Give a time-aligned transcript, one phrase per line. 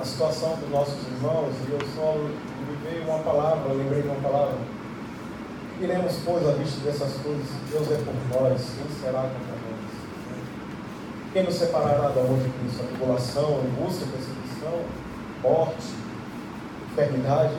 [0.00, 4.20] a situação dos nossos irmãos e eu só me veio uma palavra, lembrei de uma
[4.20, 4.58] palavra.
[5.80, 9.78] Iremos, pois, à vista dessas coisas, Deus é por nós, quem será contra nós?
[11.32, 12.82] Quem nos separará do amor de Cristo?
[12.82, 14.82] A tribulação, angústia, perseguição,
[15.42, 15.94] morte,
[16.92, 17.54] enfermidade?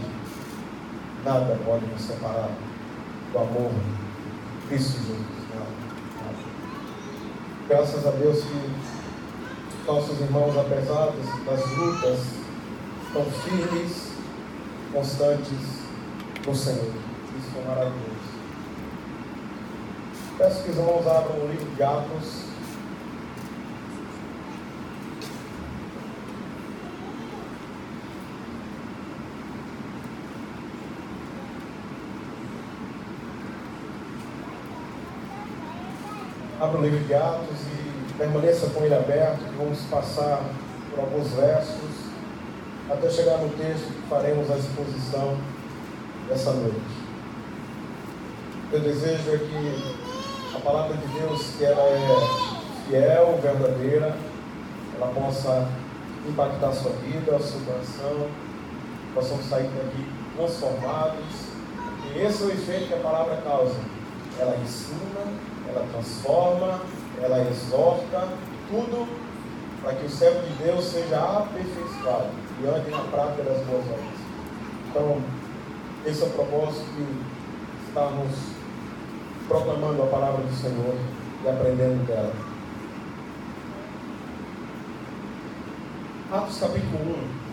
[1.24, 2.50] Nada pode nos separar
[3.32, 5.20] do amor de Cristo Jesus.
[5.54, 5.80] Nada.
[7.68, 8.99] Graças a Deus que
[9.90, 11.12] nossos irmãos, apesar
[11.48, 12.20] das lutas,
[13.08, 14.12] estão firmes,
[14.94, 15.58] constantes
[16.46, 16.94] no Senhor.
[17.40, 18.30] Isso é maravilhoso.
[20.38, 22.50] Peço que os irmãos abram o livro de Atos.
[36.62, 37.49] Abra o livro de Atos
[38.20, 40.44] Permaneça com ele aberto, vamos passar
[40.92, 42.10] por alguns versos,
[42.90, 45.38] até chegar no texto que faremos a exposição
[46.28, 46.82] dessa noite.
[48.70, 54.18] Meu desejo é que a palavra de Deus, que ela é fiel, verdadeira,
[54.98, 55.70] ela possa
[56.28, 58.28] impactar a sua vida, a sua coração,
[59.16, 61.24] possamos sair daqui transformados.
[62.14, 63.76] E esse é o efeito que a palavra causa.
[64.38, 65.22] Ela ensina,
[65.70, 66.82] ela transforma,
[67.22, 68.28] ela exorta
[68.70, 69.08] tudo
[69.82, 72.30] para que o servo de Deus seja aperfeiçoado
[72.62, 74.20] e ande na prática das boas obras.
[74.90, 75.22] Então,
[76.06, 78.32] esse é o propósito que estamos
[79.48, 80.96] proclamando a palavra do Senhor
[81.44, 82.34] e aprendendo dela.
[86.32, 87.49] Atos capítulo 1.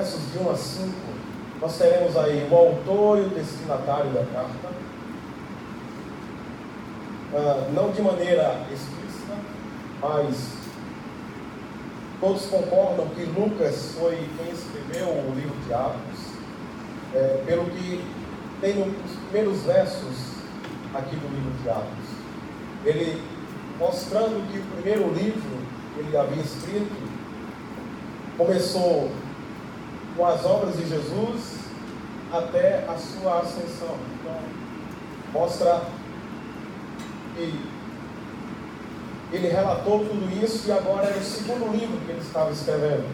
[0.00, 0.92] Versos de 1 a 5,
[1.60, 4.68] nós teremos aí o autor e o destinatário da carta.
[7.32, 9.34] Uh, não de maneira explícita,
[10.00, 10.52] mas
[12.18, 16.20] todos concordam que Lucas foi quem escreveu o livro de Atos,
[17.14, 18.04] é, pelo que
[18.60, 20.16] tem nos primeiros versos
[20.94, 22.10] aqui do livro de Atos.
[22.84, 23.22] Ele
[23.78, 25.58] mostrando que o primeiro livro
[25.94, 27.10] que ele havia escrito
[28.36, 29.10] começou
[30.20, 31.60] com as obras de Jesus
[32.30, 33.96] até a sua ascensão.
[34.20, 34.36] Então,
[35.32, 35.80] mostra
[37.34, 37.58] que
[39.32, 43.08] ele relatou tudo isso e agora é o segundo livro que ele estava escrevendo.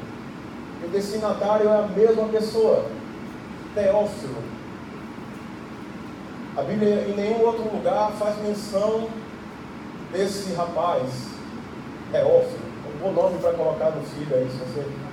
[0.82, 2.86] E o destinatário é a mesma pessoa,
[3.72, 4.42] Teófilo.
[6.56, 9.08] A Bíblia em nenhum outro lugar faz menção
[10.10, 11.08] desse rapaz,
[12.10, 12.66] Teófilo.
[12.96, 15.05] Um bom nome para colocar no filho aí, se você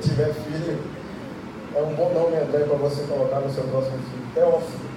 [0.00, 0.78] tiver filho,
[1.74, 4.90] é um bom nome, André, para você colocar no seu próximo filho, Teófilo.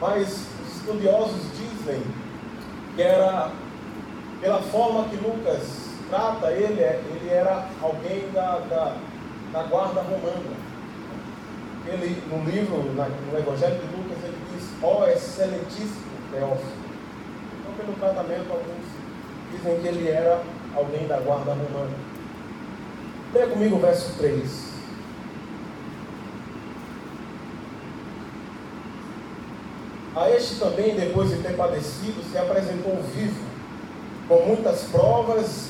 [0.00, 2.02] Mas os estudiosos dizem
[2.94, 3.50] que era,
[4.40, 8.96] pela forma que Lucas trata ele, é, ele era alguém da, da,
[9.52, 10.66] da guarda romana.
[11.86, 16.86] Ele, no livro, no Evangelho de Lucas, ele diz, ó oh, excelentíssimo Teófilo.
[17.60, 18.86] Então, pelo tratamento, alguns
[19.52, 20.40] dizem que ele era
[20.74, 22.05] alguém da guarda romana.
[23.36, 24.50] Leia comigo o verso 3.
[30.16, 33.38] A este também, depois de ter padecido, se apresentou vivo,
[34.26, 35.68] com muitas provas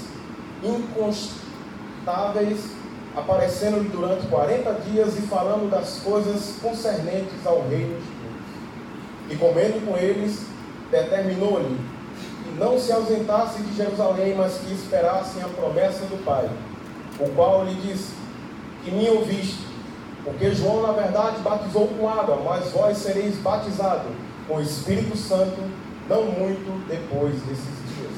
[0.63, 2.71] inconstáveis,
[3.17, 8.37] aparecendo-lhe durante 40 dias e falando das coisas concernentes ao reino de Deus.
[9.31, 10.47] E comendo com eles,
[10.89, 11.81] determinou-lhe
[12.45, 16.49] que não se ausentasse de Jerusalém, mas que esperassem a promessa do Pai
[17.19, 18.13] o qual lhe disse:
[18.85, 19.65] Que me ouviste,
[20.25, 24.13] porque João, na verdade, batizou com água, mas vós sereis batizados
[24.47, 25.57] com o Espírito Santo,
[26.09, 28.13] não muito depois desses dias.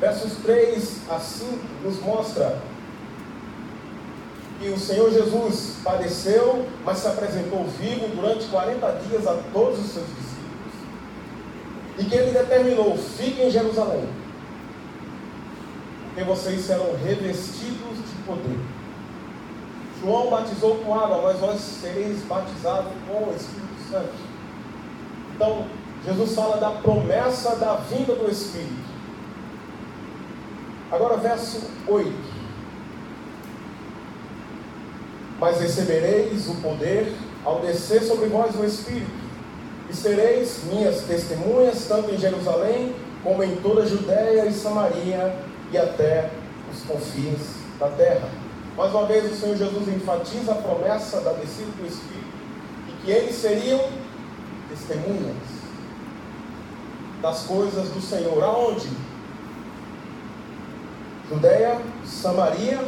[0.00, 2.58] Versos 3 a 5 nos mostra
[4.60, 9.90] que o Senhor Jesus padeceu, mas se apresentou vivo durante 40 dias a todos os
[9.90, 10.32] seus discípulos.
[11.98, 14.21] E que ele determinou: fiquem em Jerusalém
[16.12, 18.58] porque vocês serão revestidos de poder.
[20.00, 24.12] João batizou com água, mas vós sereis batizados com o Espírito Santo.
[25.34, 25.66] Então,
[26.04, 28.92] Jesus fala da promessa da vinda do Espírito.
[30.90, 32.12] Agora, verso 8.
[35.40, 39.10] Mas recebereis o poder ao descer sobre vós o Espírito,
[39.88, 42.94] e sereis minhas testemunhas, tanto em Jerusalém,
[43.24, 46.30] como em toda a Judéia e Samaria e até
[46.72, 47.40] os confins
[47.78, 48.28] da terra.
[48.76, 52.32] Mais uma vez, o Senhor Jesus enfatiza a promessa da descida do Espírito
[52.88, 53.80] e que eles seriam
[54.68, 55.36] testemunhas
[57.20, 58.42] das coisas do Senhor.
[58.42, 58.88] Aonde?
[61.28, 62.80] Judéia, Samaria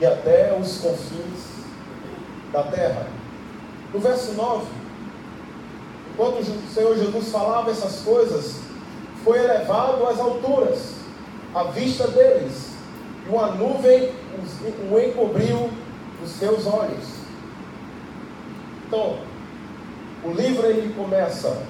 [0.00, 1.64] e até os confins
[2.52, 3.06] da terra.
[3.92, 4.66] No verso 9,
[6.12, 8.60] enquanto o Senhor Jesus falava essas coisas,
[9.24, 10.99] foi elevado às alturas,
[11.54, 12.70] à vista deles,
[13.26, 14.12] e uma nuvem
[14.90, 15.70] o encobriu
[16.22, 17.20] os seus olhos.
[18.86, 19.18] Então,
[20.24, 21.62] o livro ele começa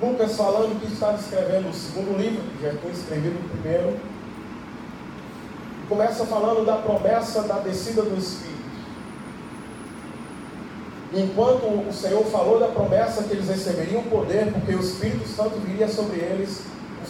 [0.00, 3.96] Lucas falando que estava escrevendo o segundo livro, que já tinha escrevido o primeiro.
[5.88, 8.56] Começa falando da promessa da descida do Espírito.
[11.14, 15.88] Enquanto o Senhor falou da promessa que eles receberiam poder, porque o Espírito Santo viria
[15.88, 16.64] sobre eles,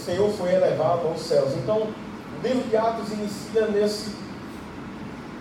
[0.07, 1.53] Senhor foi elevado aos céus.
[1.57, 4.13] Então, o livro de Atos inicia nesse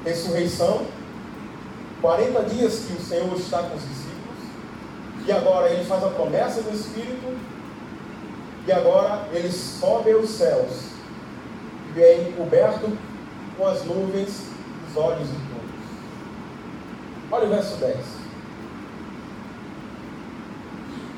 [0.04, 0.86] ressurreição,
[2.02, 4.40] 40 dias que o Senhor está com os discípulos,
[5.28, 7.38] e agora ele faz a promessa do Espírito,
[8.66, 10.90] e agora ele sobe aos céus,
[11.96, 12.98] e é encoberto
[13.58, 14.42] com as nuvens
[14.88, 15.76] dos olhos de todos.
[17.32, 17.98] Olha o verso 10.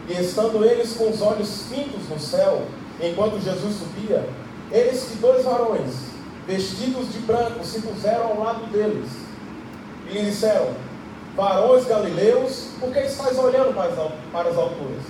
[0.09, 2.65] E estando eles com os olhos fintos no céu,
[3.01, 4.27] enquanto Jesus subia,
[4.71, 5.93] eis que dois varões,
[6.47, 9.09] vestidos de branco, se puseram ao lado deles
[10.09, 10.73] e lhe disseram:
[11.35, 15.03] Varões galileus, por que estáis olhando para as, alturas?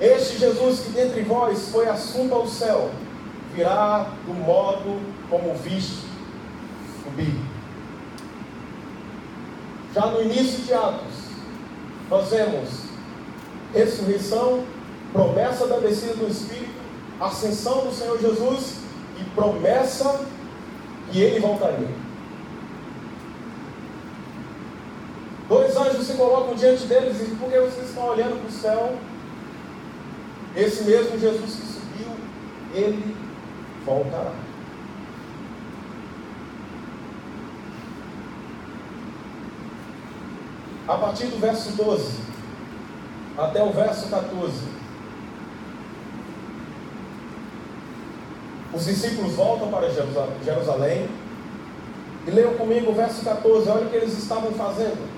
[0.00, 2.90] Este Jesus que dentre vós foi assunto ao céu,
[3.54, 6.04] virá do modo como viste
[7.02, 7.34] subir.
[9.94, 11.14] Já no início de Atos,
[12.10, 12.68] nós vemos
[13.72, 14.62] ressurreição,
[15.12, 16.75] promessa da descida do Espírito,
[17.20, 18.76] ascensão do Senhor Jesus
[19.18, 20.24] e promessa
[21.10, 21.88] que ele voltaria.
[25.48, 28.52] Dois anjos se colocam diante deles e dizem: Por que vocês estão olhando para o
[28.52, 28.98] céu?
[30.56, 32.12] Esse mesmo Jesus que subiu,
[32.74, 33.16] ele
[33.84, 34.32] voltará.
[40.88, 42.26] A partir do verso 12
[43.36, 44.85] até o verso 14.
[48.76, 49.88] Os discípulos voltam para
[50.44, 51.08] Jerusalém
[52.26, 53.70] e leiam comigo o verso 14.
[53.70, 55.08] Olha o que eles estavam fazendo.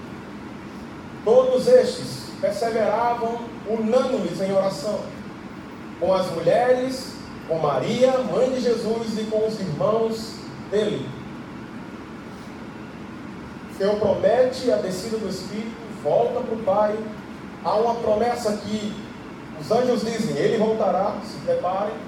[1.24, 3.36] Todos estes perseveravam
[3.68, 5.00] unânimes em oração,
[5.98, 7.14] com as mulheres,
[7.48, 10.34] com Maria, mãe de Jesus, e com os irmãos
[10.70, 11.08] dele.
[13.76, 15.74] Senhor promete a descida do Espírito,
[16.04, 16.96] volta para o Pai.
[17.64, 18.94] Há uma promessa que
[19.60, 22.07] os anjos dizem: Ele voltará, se preparem.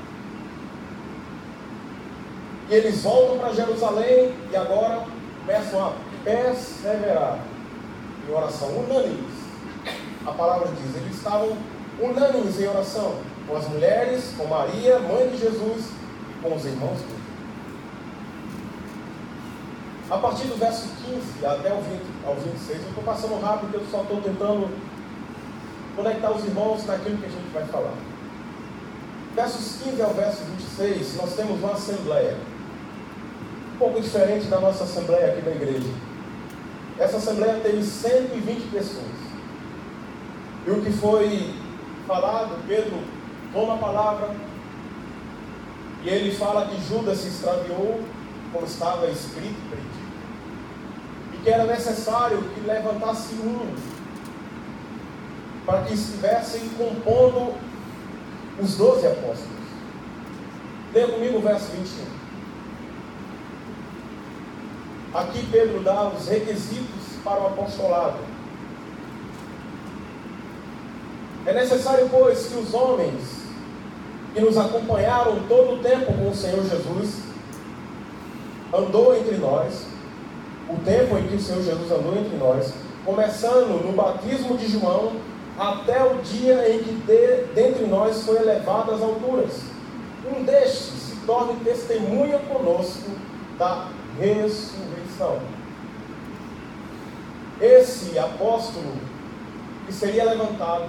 [2.71, 5.05] E eles voltam para Jerusalém e agora
[5.41, 7.41] começam a perseverar
[8.29, 9.35] em oração, unânimes.
[10.25, 11.57] A palavra diz: eles estavam
[11.99, 13.17] unânimes em oração,
[13.49, 15.87] com as mulheres, com Maria, mãe de Jesus
[16.31, 17.21] e com os irmãos dele.
[20.09, 23.87] A partir do verso 15 até o 20, ao 26, eu estou passando rápido, eu
[23.91, 24.71] só estou tentando
[25.97, 27.95] conectar os irmãos naquilo que a gente vai falar.
[29.35, 32.37] Versos 15 ao verso 26, nós temos uma assembleia
[33.81, 35.89] pouco diferente da nossa assembleia aqui da igreja.
[36.99, 39.07] Essa assembleia teve 120 pessoas.
[40.67, 41.55] E o que foi
[42.07, 43.01] falado, Pedro
[43.55, 44.37] toma a palavra
[46.05, 48.01] e ele fala que Judas se extraviou,
[48.53, 49.99] como estava escrito e predito,
[51.35, 53.75] e que era necessário que levantasse um
[55.65, 57.55] para que estivessem compondo
[58.61, 59.49] os doze apóstolos.
[60.93, 62.20] Leia comigo o verso 21.
[65.13, 68.19] Aqui Pedro dá os requisitos para o apostolado.
[71.47, 73.41] É necessário, pois, que os homens
[74.35, 77.23] que nos acompanharam todo o tempo com o Senhor Jesus
[78.73, 79.87] andou entre nós,
[80.69, 82.73] o tempo em que o Senhor Jesus andou entre nós,
[83.05, 85.13] começando no batismo de João
[85.59, 89.61] até o dia em que de, dentre nós foi elevado às alturas.
[90.25, 93.11] Um destes se torne testemunha conosco
[93.59, 93.89] da
[94.19, 95.00] ressurreição.
[97.61, 98.95] Esse apóstolo
[99.87, 100.89] que seria levantado,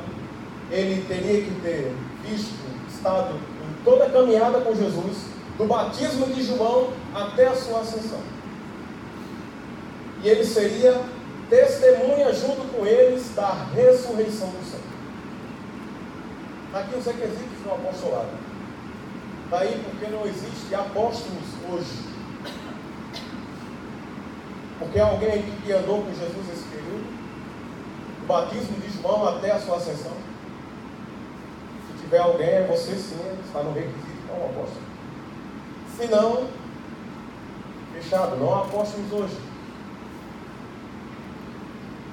[0.69, 2.53] ele teria que ter visto,
[2.89, 5.17] estado em toda a caminhada com Jesus,
[5.57, 8.19] do batismo de João até a sua ascensão.
[10.23, 11.01] E ele seria
[11.49, 14.91] testemunha junto com eles da ressurreição do Senhor.
[16.73, 18.29] Aqui os requisitos do apostolado.
[19.49, 22.10] Daí porque não existe apóstolos hoje.
[24.81, 27.05] Porque alguém aqui que andou com Jesus esse período,
[28.23, 30.11] o batismo de João até a sua ascensão.
[31.87, 34.81] Se tiver alguém, é você sim, está no requisito como apóstolo.
[35.95, 36.47] Se não,
[37.93, 39.37] fechado, não apóstolos hoje.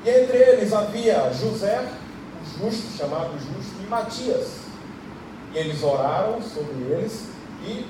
[0.05, 4.59] E entre eles havia José, o justo, chamado justo, e Matias.
[5.55, 7.31] E eles oraram sobre eles
[7.63, 7.87] e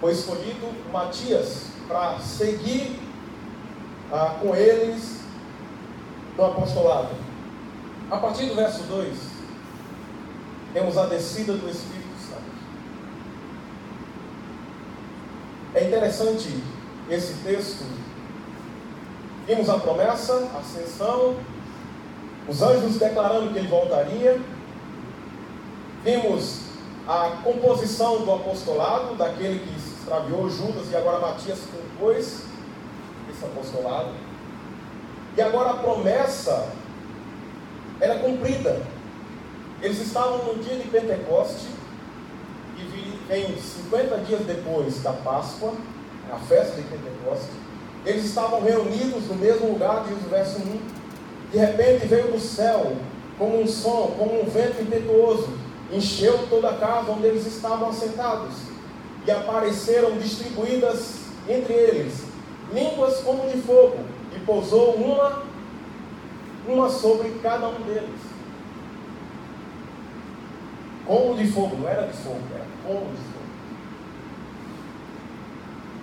[0.00, 3.07] foi escolhido Matias para seguir
[4.12, 5.20] ah, com eles
[6.36, 7.10] no apostolado.
[8.10, 9.16] A partir do verso 2,
[10.72, 12.42] temos a descida do Espírito Santo.
[15.74, 16.62] É interessante
[17.10, 17.84] esse texto.
[19.46, 21.36] Vimos a promessa, a ascensão,
[22.48, 24.40] os anjos declarando que ele voltaria.
[26.02, 26.60] Vimos
[27.06, 32.47] a composição do apostolado, daquele que extraviou Judas e agora Matias compôs
[33.46, 34.10] apostolado.
[35.36, 36.68] E agora a promessa
[38.00, 38.82] era cumprida.
[39.80, 41.68] Eles estavam no dia de Pentecoste,
[42.76, 45.72] e vem 50 dias depois da Páscoa,
[46.32, 47.50] a festa de Pentecoste.
[48.04, 50.80] Eles estavam reunidos no mesmo lugar, diz o verso 1.
[51.52, 52.96] De repente veio do céu,
[53.38, 55.48] como um som, como um vento impetuoso,
[55.92, 58.54] encheu toda a casa onde eles estavam assentados,
[59.26, 61.18] e apareceram distribuídas
[61.48, 62.27] entre eles
[62.72, 63.98] línguas como de fogo,
[64.34, 65.42] e pousou uma,
[66.66, 68.20] uma sobre cada um deles.
[71.06, 73.38] Como de fogo, não era de fogo, era como de fogo.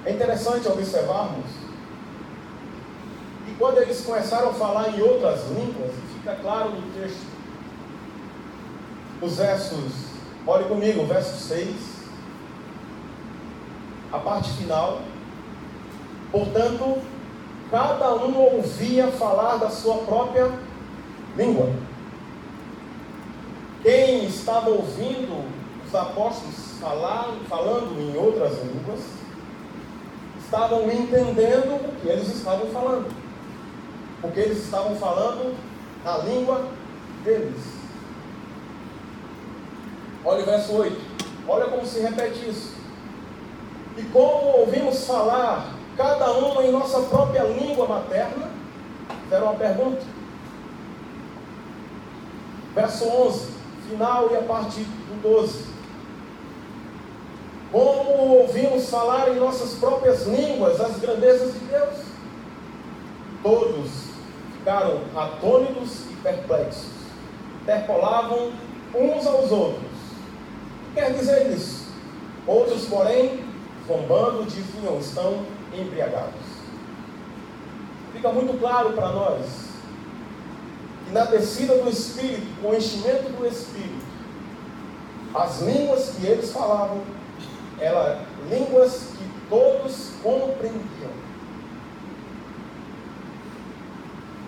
[0.05, 1.45] É interessante observarmos
[3.45, 7.25] que quando eles começaram a falar em outras línguas, fica claro no texto,
[9.21, 9.91] os versos,
[10.45, 11.75] olhe comigo, verso 6,
[14.11, 15.01] a parte final,
[16.31, 17.01] Portanto,
[17.71, 20.51] cada um ouvia falar da sua própria
[21.35, 21.69] língua.
[23.81, 25.45] Quem estava ouvindo
[25.85, 29.01] os apóstolos falar, falando em outras línguas,
[30.43, 33.07] estavam entendendo o que eles estavam falando.
[34.21, 35.55] Porque eles estavam falando
[36.03, 36.65] na língua
[37.23, 37.61] deles.
[40.23, 40.97] Olha o verso 8.
[41.47, 42.73] Olha como se repete isso.
[43.97, 48.49] E como ouvimos falar cada um em nossa própria língua materna?
[49.23, 50.01] Fizeram uma pergunta.
[52.73, 53.47] Verso 11,
[53.89, 55.65] final e a partir do 12.
[57.71, 61.95] Como ouvimos falar em nossas próprias línguas as grandezas de Deus?
[63.41, 63.91] Todos
[64.57, 66.89] ficaram atônitos e perplexos.
[67.61, 68.51] Interpolavam
[68.93, 69.91] uns aos outros.
[70.93, 71.85] Quer dizer isso?
[72.47, 73.43] Outros, porém,
[73.87, 75.45] zombando, diziam: estão
[75.81, 76.55] embriagados.
[78.13, 79.45] Fica muito claro para nós
[81.05, 84.05] que na descida do Espírito, com o enchimento do Espírito,
[85.33, 87.01] as línguas que eles falavam
[87.79, 91.25] eram línguas que todos compreendiam.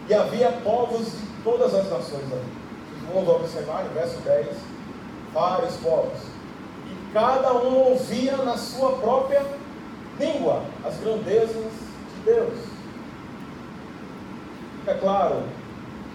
[0.08, 2.58] E havia povos de todas as nações ali.
[3.14, 4.48] Vamos observar no verso 10,
[5.34, 6.20] vários povos.
[6.86, 9.57] E cada um ouvia na sua própria língua
[10.86, 11.72] as grandezas
[12.16, 12.60] de Deus.
[14.80, 15.44] Fica claro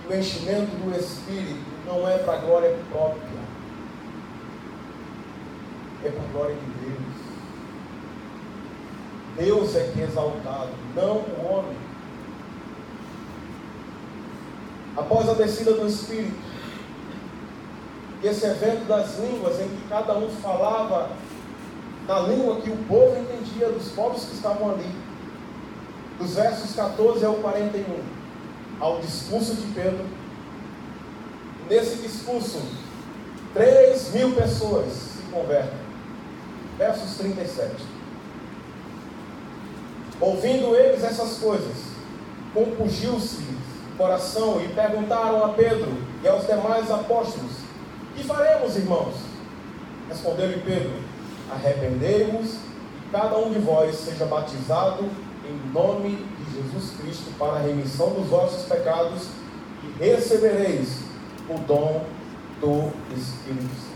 [0.02, 3.22] que o enchimento do Espírito não é para a glória própria,
[6.04, 7.12] é para a glória de Deus.
[9.36, 11.76] Deus é que é exaltado, não o homem.
[14.96, 16.36] Após a descida do Espírito,
[18.22, 21.10] esse evento das línguas em que cada um falava
[22.06, 24.90] na língua que o povo entendia dos povos que estavam ali.
[26.18, 27.84] Dos versos 14 ao 41,
[28.80, 30.04] ao discurso de Pedro.
[31.68, 32.60] Nesse discurso,
[33.54, 35.78] 3 mil pessoas se convertem.
[36.78, 37.72] Versos 37.
[40.20, 41.76] Ouvindo eles essas coisas,
[42.54, 43.42] compungiu-se
[43.92, 45.92] o coração e perguntaram a Pedro
[46.22, 47.52] e aos demais apóstolos:
[48.14, 49.14] Que faremos, irmãos?
[50.08, 51.01] Respondeu-lhe Pedro:
[51.52, 55.04] arrependei-vos e cada um de vós seja batizado
[55.48, 59.28] em nome de Jesus Cristo para a remissão dos vossos pecados
[59.82, 61.02] e recebereis
[61.48, 62.04] o dom
[62.60, 63.92] do Espírito Santo.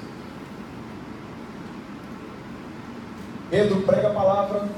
[3.49, 4.69] Pedro prega a palavra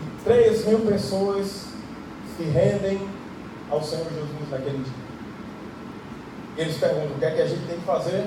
[0.00, 1.66] e três mil pessoas
[2.36, 3.06] se rendem
[3.70, 5.08] ao Senhor Jesus naquele dia.
[6.56, 8.26] Eles perguntam: o que é que a gente tem que fazer?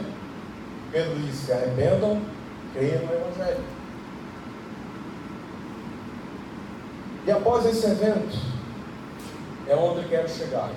[0.92, 2.22] Pedro disse: se arrependam,
[2.74, 3.64] creiam no Evangelho.
[7.26, 8.38] E após esse evento,
[9.68, 10.70] é onde quero chegar.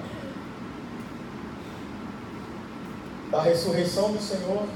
[3.30, 4.66] Da ressurreição do Senhor,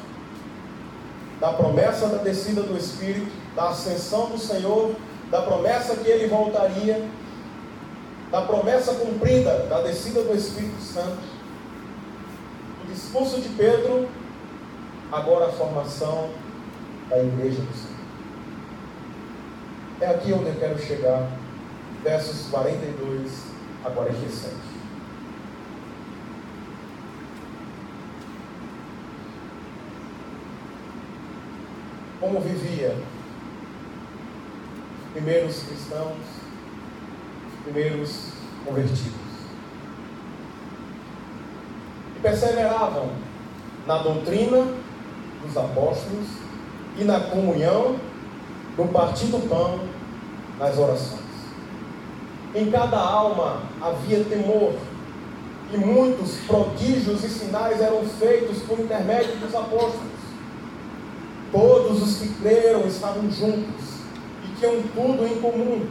[1.38, 4.96] da promessa da descida do Espírito, da ascensão do Senhor,
[5.30, 7.06] da promessa que ele voltaria,
[8.30, 11.18] da promessa cumprida da descida do Espírito Santo,
[12.84, 14.08] o discurso de Pedro,
[15.10, 16.30] agora a formação
[17.08, 17.98] da igreja do Senhor.
[20.00, 21.28] É aqui onde eu quero chegar,
[22.02, 23.44] versos 42
[23.84, 24.54] a 47.
[32.20, 32.96] Como vivia
[35.14, 36.16] primeiros cristãos,
[37.64, 38.32] primeiros
[38.64, 39.28] convertidos.
[42.16, 43.10] E perseveravam
[43.86, 44.66] na doutrina
[45.48, 46.26] dos apóstolos
[46.96, 47.96] e na comunhão,
[48.76, 49.80] no partir do pão,
[50.58, 51.18] nas orações.
[52.54, 54.74] Em cada alma havia temor,
[55.72, 60.18] e muitos prodígios e sinais eram feitos por intermédio dos apóstolos.
[61.52, 63.84] Todos os que creram estavam juntos
[64.44, 65.86] e tinham tudo em comum.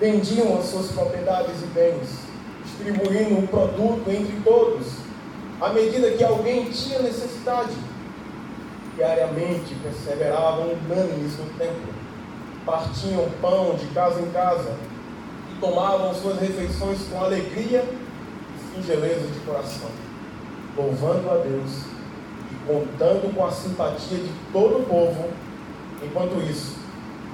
[0.00, 2.20] Vendiam as suas propriedades e bens,
[2.64, 4.86] distribuindo o produto entre todos,
[5.60, 7.74] à medida que alguém tinha necessidade.
[8.96, 11.92] Diariamente perseveravam unânimes no templo,
[12.64, 14.76] partiam pão de casa em casa
[15.50, 19.90] e tomavam suas refeições com alegria e singeleza de coração,
[20.76, 21.86] louvando a Deus
[22.50, 25.30] e contando com a simpatia de todo o povo.
[26.02, 26.76] Enquanto isso,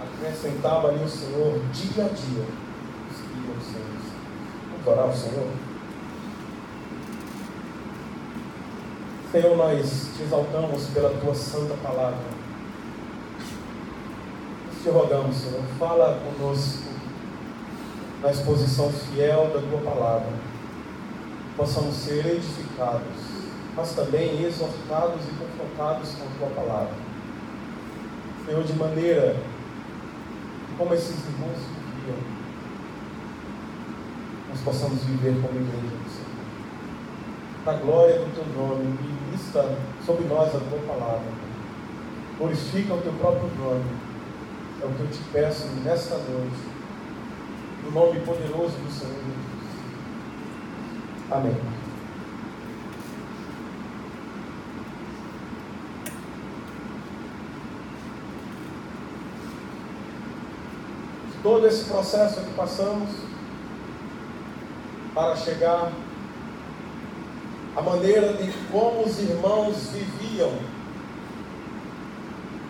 [0.01, 2.45] acrescentava ali o Senhor dia a dia
[3.11, 4.01] os que iam sendo.
[4.71, 5.70] Vamos orar ao Senhor?
[9.31, 12.19] Senhor, nós te exaltamos pela tua santa palavra.
[14.83, 16.83] Te rogamos, Senhor, fala conosco
[18.21, 20.33] na exposição fiel da tua palavra.
[21.57, 23.03] Possamos ser edificados,
[23.77, 26.95] mas também exortados e confrontados com a tua palavra.
[28.45, 29.37] Senhor, de maneira
[30.77, 32.19] como esses irmãos viviam,
[34.49, 36.31] nós possamos viver como igreja do Senhor.
[37.65, 39.65] Para a glória do teu nome, ministra
[40.05, 41.33] sobre nós a tua palavra.
[42.39, 43.85] Glorifica o teu próprio nome.
[44.83, 46.81] É o que eu te peço nesta noite.
[47.85, 49.51] No nome poderoso do Senhor Jesus.
[51.31, 51.57] Amém.
[61.43, 63.09] todo esse processo que passamos
[65.15, 65.91] para chegar
[67.81, 70.53] à maneira de como os irmãos viviam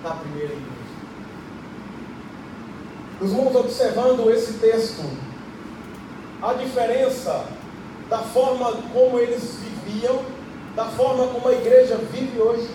[0.05, 0.71] na primeira igreja.
[3.21, 5.03] Os vamos observando esse texto,
[6.41, 7.45] a diferença
[8.09, 10.23] da forma como eles viviam,
[10.77, 12.71] da forma como a igreja vive hoje.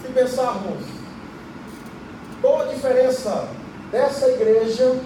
[0.00, 0.86] Se pensarmos
[2.40, 3.46] qual a diferença
[3.92, 4.98] dessa igreja,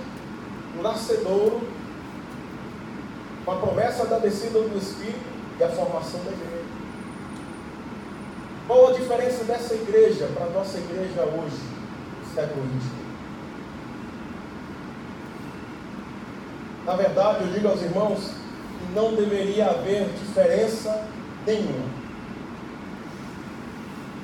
[0.79, 1.74] o nascedouro,
[3.45, 5.19] com a promessa da descida do Espírito
[5.59, 6.65] e a formação da igreja?
[8.67, 11.61] Qual a diferença dessa igreja para a nossa igreja hoje,
[12.35, 13.05] século XXI?
[16.87, 18.31] Na verdade, eu digo aos irmãos
[18.79, 21.07] que não deveria haver diferença
[21.47, 22.05] nenhuma.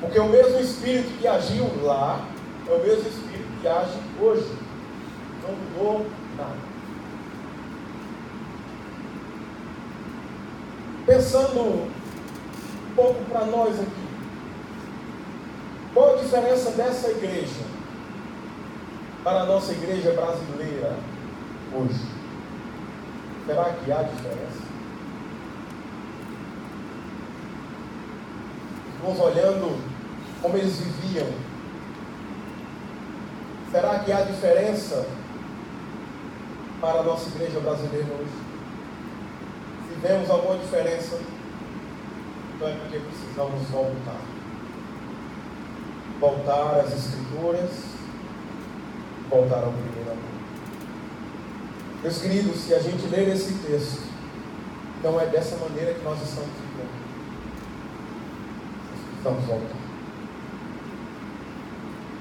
[0.01, 2.27] Porque o mesmo Espírito que agiu lá
[2.67, 4.51] é o mesmo Espírito que age hoje.
[5.43, 6.07] Não mudou
[6.37, 6.70] nada.
[11.11, 14.09] Pensando um pouco para nós aqui.
[15.93, 17.65] Qual a diferença dessa igreja
[19.25, 20.97] para a nossa igreja brasileira
[21.75, 22.07] hoje?
[23.45, 24.63] Será que há diferença?
[29.03, 29.83] Vamos olhando
[30.41, 31.27] como eles viviam
[33.73, 35.05] Será que há diferença
[36.81, 38.50] para a nossa igreja brasileira hoje?
[40.03, 41.19] Vemos alguma diferença,
[42.55, 44.21] então é porque precisamos voltar.
[46.19, 47.71] Voltar às Escrituras,
[49.29, 50.41] voltar ao primeiro amor.
[52.03, 54.03] Meus queridos, se a gente ler esse texto,
[54.99, 57.01] então é dessa maneira que nós estamos vivendo.
[58.91, 59.81] Nós precisamos voltar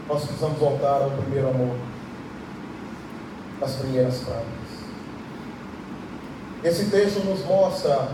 [0.09, 1.75] nós precisamos voltar ao primeiro amor,
[3.61, 4.58] às primeiras práticas.
[6.63, 8.09] Esse texto nos mostra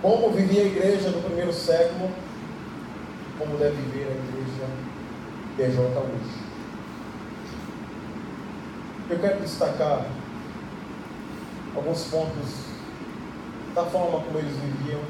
[0.00, 2.08] como vivia a igreja do primeiro século
[3.38, 4.66] como deve viver a igreja
[5.56, 6.48] BJ hoje.
[9.10, 10.06] Eu quero destacar
[11.74, 12.68] alguns pontos
[13.74, 15.00] da forma como eles viviam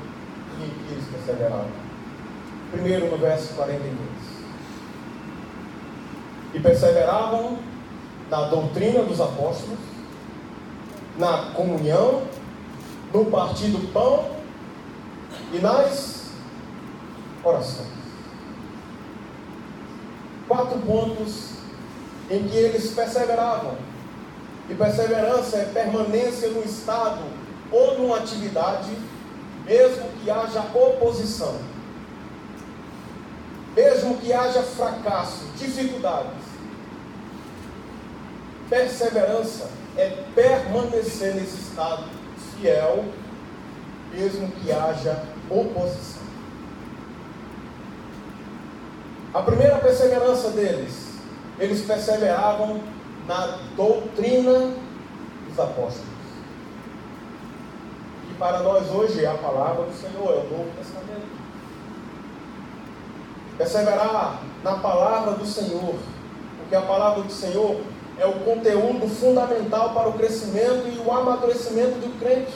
[0.59, 1.71] e em que eles perseveravam.
[2.71, 3.99] Primeiro, no verso 42.
[6.55, 7.59] E perseveravam
[8.31, 9.79] na doutrina dos apóstolos,
[11.19, 12.23] na comunhão,
[13.13, 14.31] no partir do pão
[15.53, 16.27] e nas
[17.43, 17.89] orações.
[20.47, 21.51] Quatro pontos
[22.31, 23.77] em que eles perseveravam.
[24.69, 27.23] E perseverança é permanência no estado
[27.73, 28.91] ou numa atividade,
[29.65, 31.59] mesmo que haja oposição,
[33.75, 36.49] mesmo que haja fracasso, dificuldades.
[38.69, 42.18] Perseverança é permanecer nesse estado
[42.61, 43.05] fiel,
[44.13, 46.23] mesmo que haja oposição.
[49.33, 51.15] A primeira perseverança deles,
[51.59, 52.81] eles perseveravam
[53.27, 54.75] na doutrina
[55.47, 56.09] dos apóstolos.
[58.31, 61.29] E para nós hoje é a palavra do Senhor, é o Novo Testamento.
[63.59, 65.97] Perseverar na palavra do Senhor,
[66.59, 67.81] porque a palavra do Senhor
[68.19, 72.53] é o conteúdo fundamental para o crescimento e o amadurecimento do crente.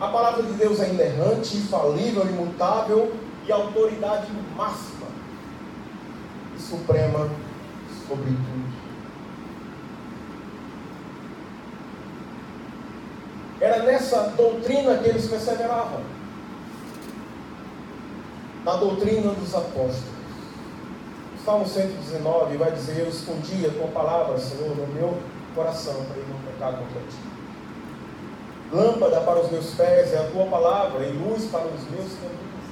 [0.00, 3.12] A palavra de Deus é inerrante, infalível, imutável
[3.46, 5.06] e autoridade máxima
[6.56, 7.30] e suprema
[8.06, 8.66] sobre tudo.
[13.60, 16.00] Era nessa doutrina que eles perseveravam.
[18.64, 20.15] Na doutrina dos apóstolos.
[21.46, 25.16] Salmo 119 vai dizer: Eu escondi a tua palavra, Senhor, no meu
[25.54, 27.16] coração, para eu não pecar contra ti.
[28.72, 32.66] Lâmpada para os meus pés é a tua palavra, e luz para os meus caminhos.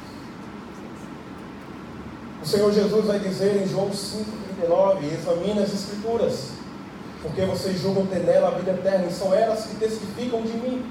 [2.42, 6.50] O Senhor Jesus vai dizer em João 5,39: Examina as Escrituras,
[7.22, 10.84] porque vocês julgam ter nela a vida eterna, e são elas que testificam de mim.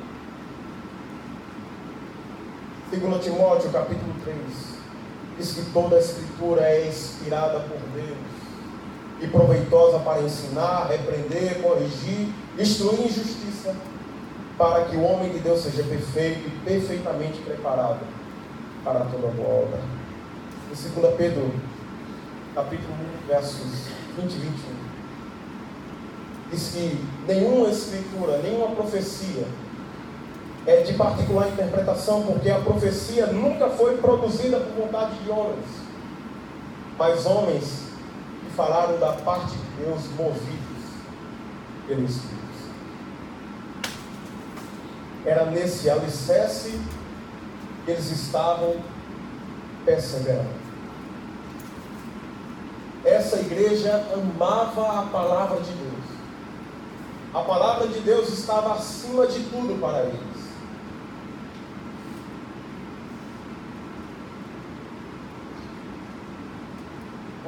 [2.89, 4.72] Segundo Timóteo, capítulo 3
[5.37, 8.17] diz que toda a escritura é inspirada por Deus
[9.21, 13.75] e proveitosa para ensinar, repreender, corrigir, instruir em justiça,
[14.57, 18.01] para que o homem de Deus seja perfeito e perfeitamente preparado
[18.83, 19.79] para toda boa obra.
[20.71, 21.51] Em 2 Pedro,
[22.53, 22.93] capítulo
[23.23, 24.53] 1, versos 20 e 21,
[26.51, 29.45] diz que nenhuma escritura, nenhuma profecia
[30.65, 35.65] é de particular interpretação, porque a profecia nunca foi produzida por vontade de homens,
[36.97, 37.83] mas homens
[38.43, 40.83] que falaram da parte de Deus movidos
[41.87, 42.33] pelo Espírito.
[45.25, 46.79] Era nesse alicerce
[47.85, 48.75] que eles estavam
[49.85, 50.63] perseverando.
[53.05, 56.03] Essa igreja amava a palavra de Deus.
[57.33, 60.32] A palavra de Deus estava acima de tudo para eles.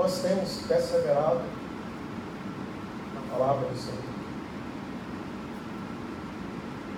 [0.06, 1.42] Nós temos perseverado
[3.16, 4.04] na palavra do Senhor.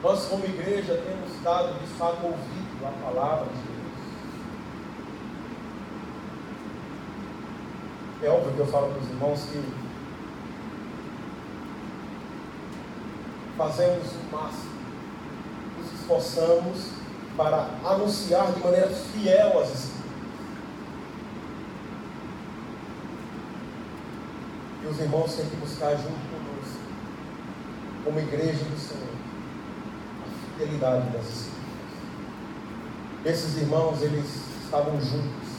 [0.03, 3.77] Nós, como igreja, temos dado de fato ouvido à palavra de Deus.
[8.23, 9.63] É óbvio que eu falo para os irmãos que
[13.57, 14.71] fazemos o máximo,
[15.77, 16.91] nos esforçamos
[17.37, 19.96] para anunciar de maneira fiel as Escrituras
[24.87, 26.79] E os irmãos têm que buscar junto conosco,
[28.05, 29.09] como igreja do Senhor,
[30.23, 31.57] a fidelidade das Escrituras.
[33.25, 34.25] Esses irmãos, eles
[34.63, 35.49] estavam juntos,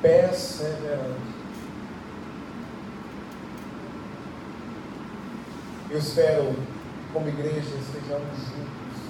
[0.00, 1.16] perseverando.
[5.90, 9.02] Eu espero que, como igreja, estejamos juntos,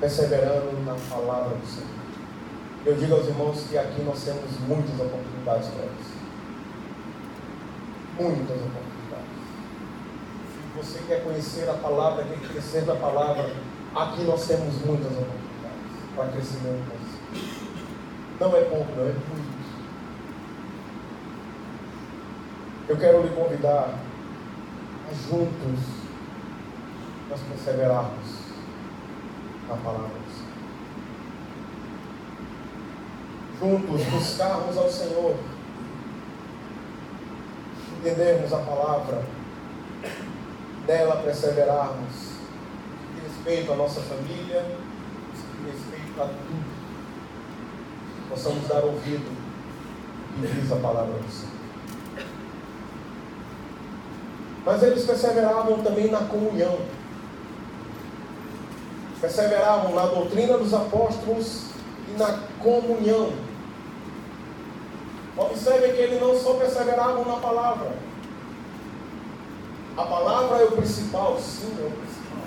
[0.00, 1.90] perseverando na palavra do Senhor.
[2.86, 6.19] Eu digo aos irmãos que aqui nós temos muitas oportunidades para isso
[8.20, 9.40] muitas oportunidades.
[10.52, 13.50] Se você quer conhecer a palavra, quer crescer na palavra,
[13.94, 15.40] aqui nós temos muitas oportunidades
[16.14, 17.00] para crescimento.
[18.38, 19.60] Não é pouco, não é muito.
[22.88, 23.94] Eu quero lhe convidar
[25.08, 25.80] a juntos
[27.28, 28.40] nós perseverarmos
[29.68, 30.50] na palavra do Senhor.
[33.60, 35.36] Juntos buscarmos ao Senhor
[38.00, 39.22] entendermos a palavra,
[40.86, 42.30] dela perseverarmos,
[43.22, 44.64] respeito à nossa família,
[45.66, 46.80] respeito a tudo.
[48.30, 49.30] possamos dar ouvido
[50.38, 51.50] e diz a palavra do Senhor.
[54.64, 56.78] Mas eles perseveravam também na comunhão.
[59.20, 61.64] Perseveravam na doutrina dos apóstolos
[62.08, 63.49] e na comunhão.
[65.40, 67.92] Observe que eles não só perseveravam na palavra.
[69.96, 72.44] A palavra é o principal, sim, é o principal.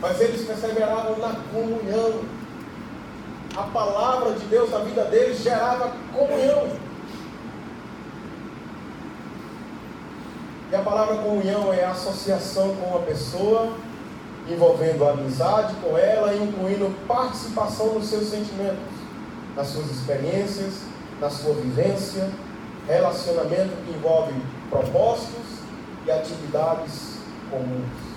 [0.00, 2.24] Mas eles perseveravam na comunhão.
[3.56, 6.76] A palavra de Deus na vida deles gerava comunhão.
[10.72, 13.72] E a palavra comunhão é a associação com uma pessoa,
[14.48, 18.78] envolvendo amizade com ela incluindo participação nos seus sentimentos,
[19.56, 20.82] nas suas experiências,
[21.20, 22.30] na sua vivência,
[22.86, 24.34] relacionamento que envolve
[24.70, 25.58] propósitos
[26.06, 27.18] e atividades
[27.50, 28.08] comuns.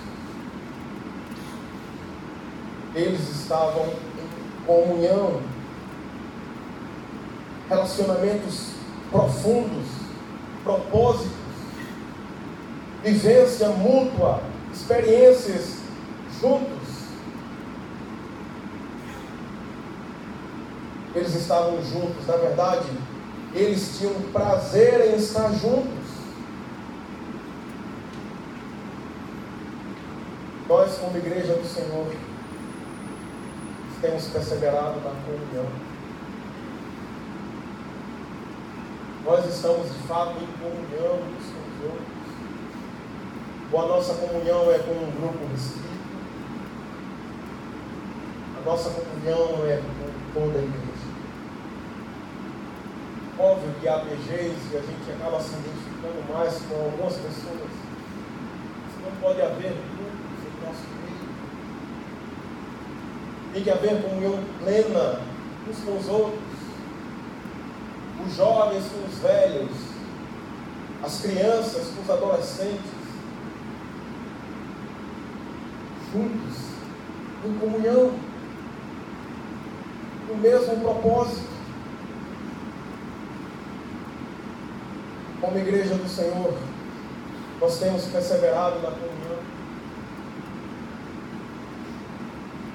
[2.94, 5.40] Eles estavam em comunhão,
[7.68, 8.72] relacionamentos
[9.10, 9.86] profundos,
[10.62, 11.42] propósitos
[13.02, 14.40] vivência mútua,
[14.72, 15.76] experiências
[16.40, 16.81] juntos.
[21.14, 22.88] Eles estavam juntos, na verdade,
[23.54, 26.02] eles tinham prazer em estar juntos.
[30.68, 32.14] Nós, como igreja do Senhor,
[34.00, 35.70] temos perseverado na comunhão.
[39.24, 42.22] Nós estamos de fato em comunhão uns com os outros
[43.72, 45.88] ou a nossa comunhão é com um grupo restrito,
[48.58, 50.91] a nossa comunhão é com toda a igreja.
[53.42, 57.70] Óbvio que há PGs e a gente acaba se identificando mais com algumas pessoas.
[58.84, 61.28] Mas não pode haver grupos em nosso meio.
[63.52, 65.20] Tem que haver comunhão plena
[65.68, 66.40] uns com os outros.
[68.24, 69.76] Os jovens com os velhos.
[71.02, 73.02] As crianças com os adolescentes
[76.12, 76.58] juntos,
[77.44, 78.12] em comunhão,
[80.28, 81.51] no mesmo propósito.
[85.42, 86.56] Como igreja do Senhor,
[87.60, 89.42] nós temos perseverado na comunhão.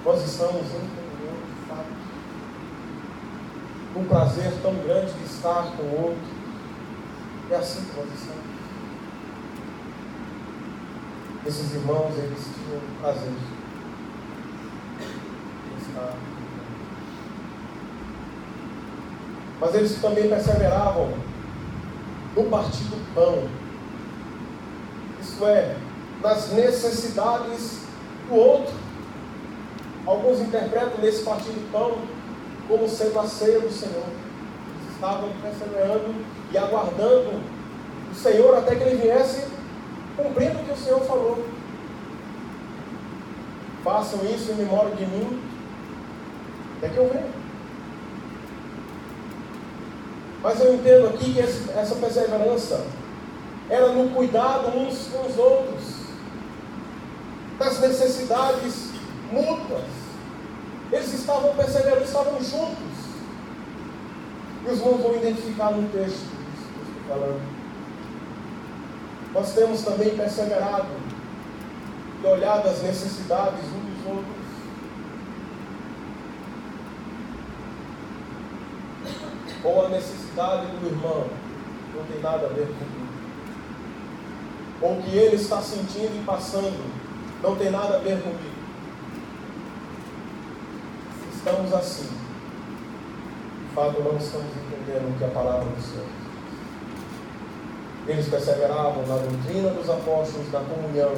[0.03, 1.87] Nós estamos em comunhão, de fato.
[3.95, 6.37] Um prazer tão grande de estar com o outro.
[7.49, 8.57] É assim que nós estamos.
[11.45, 13.31] Esses irmãos, eles tinham prazer
[19.59, 21.26] Mas eles também perseveravam
[22.37, 23.49] no partir do pão.
[25.19, 25.75] Isto é,
[26.21, 27.81] nas necessidades
[28.29, 28.73] do outro.
[30.05, 31.97] Alguns interpretam nesse partir do pão
[32.67, 34.05] como sendo a ceia do Senhor.
[34.05, 36.15] Eles estavam perseverando
[36.51, 37.41] e aguardando
[38.11, 39.47] o Senhor até que ele viesse
[40.15, 41.43] cumprindo o que o Senhor falou.
[43.83, 45.41] Façam isso em memória de mim,
[46.77, 47.46] até que eu venha.
[50.41, 52.85] Mas eu entendo aqui que essa perseverança
[53.69, 55.83] era no cuidado uns com os outros,
[57.59, 58.91] das necessidades
[59.31, 59.85] mútuas.
[60.91, 62.97] Eles estavam perseverando, estavam juntos.
[64.65, 67.57] E os irmãos vão identificar no texto que estou falando
[69.37, 70.87] nós temos também perseverado
[72.23, 74.47] e olhado as necessidades uns dos outros.
[79.63, 81.27] Ou a necessidade do irmão
[81.95, 83.07] não tem nada a ver comigo.
[84.81, 86.93] Ou o que ele está sentindo e passando
[87.41, 88.57] não tem nada a ver comigo.
[91.33, 92.09] Estamos assim,
[93.67, 96.05] de fato não estamos entendendo o que a palavra do Senhor
[98.07, 101.11] eles perseveravam na doutrina dos apóstolos, na comunhão,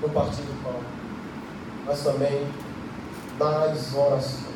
[0.00, 0.80] no partir do pão,
[1.84, 2.46] mas também
[3.38, 4.46] nas orações.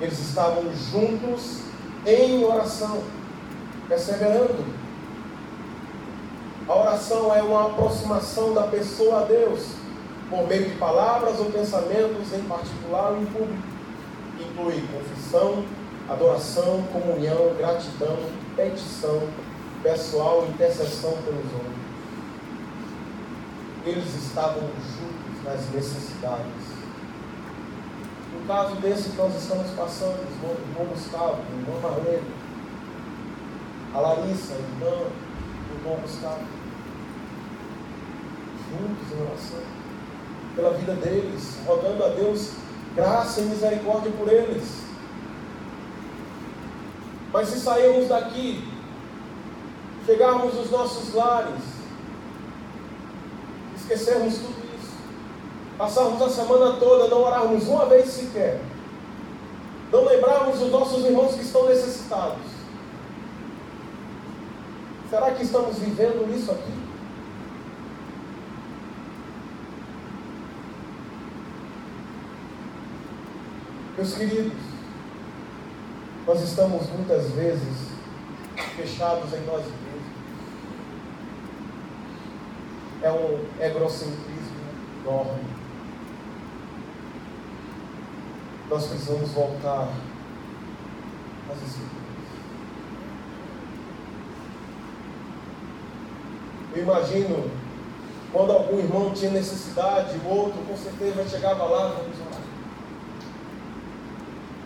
[0.00, 1.69] Eles estavam juntos
[2.06, 3.02] em oração,
[3.88, 4.64] perseverando.
[6.68, 9.72] A oração é uma aproximação da pessoa a Deus,
[10.28, 13.62] por meio de palavras ou pensamentos, em particular ou em público.
[14.38, 15.64] Inclui confissão,
[16.08, 18.16] adoração, comunhão, gratidão,
[18.56, 19.20] petição
[19.82, 21.80] pessoal, intercessão pelos outros.
[23.84, 26.69] Eles estavam juntos nas necessidades.
[28.32, 32.30] No caso desse que nós estamos passando, o irmão Gustavo, o irmão Marlene,
[33.92, 35.06] a Larissa, a irmã,
[35.70, 36.44] o irmão Gustavo,
[38.70, 39.62] juntos em oração,
[40.54, 42.52] pela vida deles, rogando a Deus
[42.94, 44.84] graça e misericórdia por eles.
[47.32, 48.68] Mas se sairmos daqui,
[50.06, 51.62] chegarmos nos nossos lares,
[53.76, 54.69] esquecermos tudo
[55.80, 58.60] passarmos a semana toda, não orarmos uma vez sequer,
[59.90, 62.44] não lembrarmos os nossos irmãos que estão necessitados,
[65.08, 66.70] será que estamos vivendo isso aqui?
[73.96, 74.52] Meus queridos,
[76.26, 77.88] nós estamos muitas vezes
[78.76, 79.80] fechados em nós mesmos.
[83.02, 84.60] É um egocentrismo
[85.02, 85.59] enorme.
[88.70, 89.88] Nós precisamos voltar
[91.50, 92.00] às escrituras.
[96.76, 97.50] Eu imagino
[98.32, 102.40] quando algum irmão tinha necessidade, o outro com certeza chegava lá, vamos orar.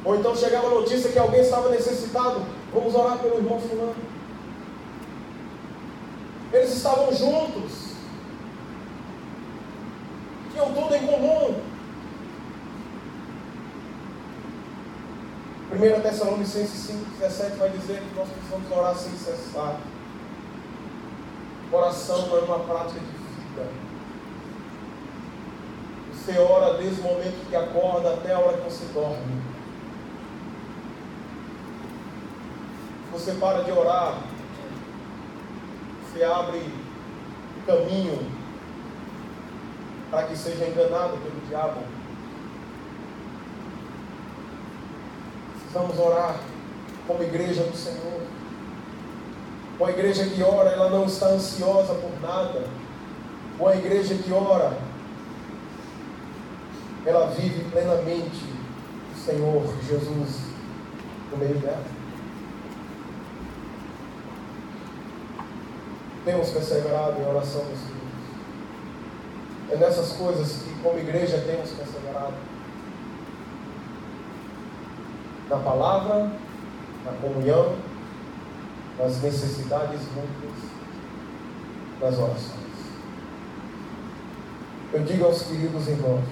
[0.04, 2.42] Ou então chegava a notícia que alguém estava necessitado,
[2.74, 3.94] vamos orar pelo irmão fulano.
[6.52, 7.94] Eles estavam juntos,
[10.52, 11.54] tinham tudo em comum.
[15.74, 19.80] 1 Tessalonicenses 5,17 vai dizer que nós precisamos orar sem cessar.
[21.72, 23.68] Oração é uma prática de vida.
[26.12, 29.54] Você ora desde o momento que acorda até a hora que você dorme.
[33.14, 34.18] você para de orar,
[36.02, 36.68] você abre
[37.64, 38.18] caminho
[40.10, 41.80] para que seja enganado pelo diabo.
[45.74, 46.37] Precisamos orar
[47.04, 48.22] como igreja do Senhor.
[49.76, 52.64] Uma igreja que ora, ela não está ansiosa por nada.
[53.58, 54.78] Uma igreja que ora,
[57.04, 58.44] ela vive plenamente
[59.16, 60.42] o Senhor Jesus
[61.32, 61.84] no meio dela.
[66.24, 68.02] temos perseverado em oração, meus filhos.
[69.72, 72.53] É nessas coisas que, como igreja, temos perseverado.
[75.54, 76.32] Na palavra,
[77.04, 77.76] na comunhão,
[78.98, 80.58] nas necessidades mútuas,
[82.00, 82.64] nas orações.
[84.92, 86.24] Eu digo aos queridos irmãos,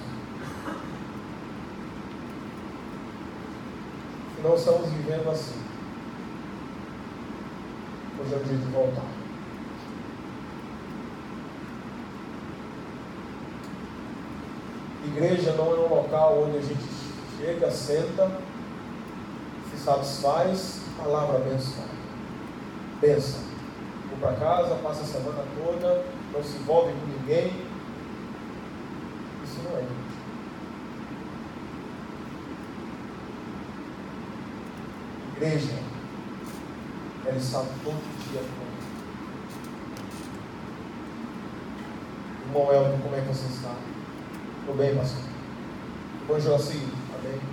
[4.35, 5.61] se não estamos vivendo assim,
[8.19, 9.05] hoje é o dia de voltar.
[15.05, 16.83] Igreja não é um local onde a gente
[17.37, 18.42] chega, senta, se
[19.83, 21.91] satisfaz, palavra abençoada.
[23.01, 23.39] Pensa.
[24.09, 27.47] Vou para casa, passa a semana toda, não se envolve com ninguém.
[29.43, 29.83] Isso não é
[35.35, 35.73] igreja.
[37.25, 38.73] Ela está todo dia com
[42.47, 43.75] Irmão Elton, como é que você está?
[44.65, 45.23] Tudo bem, pastor?
[46.27, 46.87] Bom Joaci,
[47.19, 47.52] amém?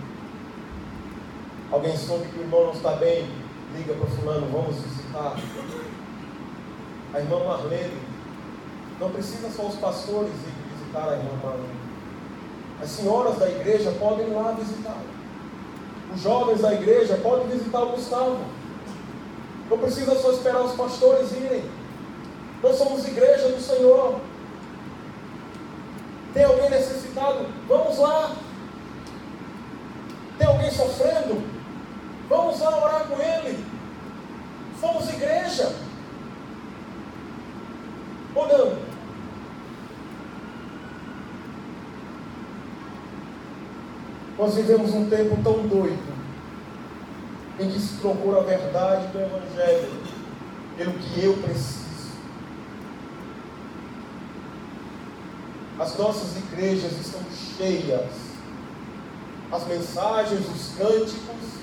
[1.72, 3.28] Alguém soube que o irmão não está bem?
[3.76, 5.36] Liga para fulano, vamos visitar.
[7.14, 7.98] A irmã Marlene,
[8.98, 11.80] não precisa só os pastores ir visitar a irmã Marlene.
[12.82, 14.96] As senhoras da igreja podem ir lá visitar.
[16.14, 18.38] Os jovens da igreja podem visitar o Gustavo.
[19.68, 21.62] Não precisa só esperar os pastores irem.
[22.62, 24.18] Nós somos igreja do Senhor.
[26.34, 27.46] Tem alguém necessitado?
[27.68, 28.34] Vamos lá.
[30.38, 31.42] Tem alguém sofrendo?
[32.28, 33.64] Vamos lá orar com ele.
[34.80, 35.72] Somos igreja.
[44.40, 46.12] Nós vivemos um tempo tão doido
[47.58, 49.92] em que se procura a verdade do Evangelho
[50.78, 51.80] pelo que eu preciso.
[55.78, 57.20] As nossas igrejas estão
[57.56, 58.10] cheias.
[59.52, 61.60] As mensagens, os cânticos,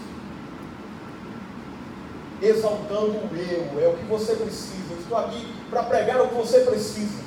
[2.41, 4.93] exaltando o eu, é o que você precisa.
[4.93, 7.19] Eu estou aqui para pregar o que você precisa.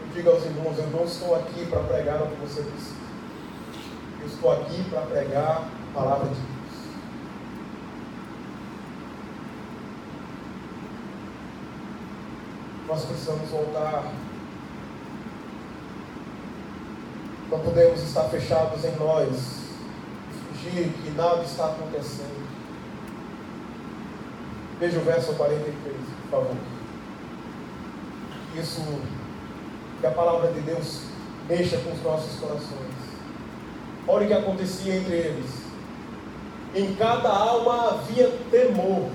[0.00, 3.00] Eu digo aos irmãos, eu não estou aqui para pregar o que você precisa.
[4.20, 6.50] Eu estou aqui para pregar a palavra de Deus.
[12.90, 14.12] nós precisamos voltar.
[17.48, 19.60] Não podemos estar fechados em nós
[20.52, 22.59] fingir que nada está acontecendo.
[24.80, 25.76] Veja o verso 43,
[26.22, 26.56] por favor.
[28.58, 28.82] Isso,
[30.00, 31.02] que a palavra de Deus
[31.46, 32.90] mexa com os nossos corações.
[34.08, 35.50] Olha o que acontecia entre eles.
[36.74, 39.10] Em cada alma havia temor.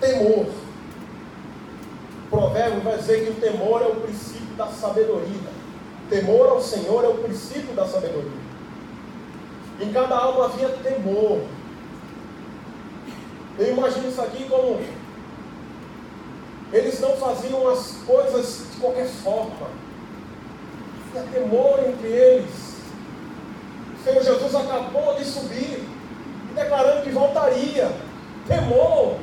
[0.00, 0.46] Temor.
[2.24, 5.50] O provérbio vai dizer que o temor é o princípio da sabedoria.
[6.08, 8.30] Temor ao Senhor é o princípio da sabedoria.
[9.78, 11.42] Em cada alma havia temor.
[13.60, 14.80] Eu imagino isso aqui como
[16.72, 19.68] eles não faziam as coisas de qualquer forma.
[21.14, 22.80] Havia temor entre eles.
[23.98, 25.86] O Senhor Jesus acabou de subir,
[26.54, 27.92] declarando que voltaria.
[28.48, 29.18] Temor.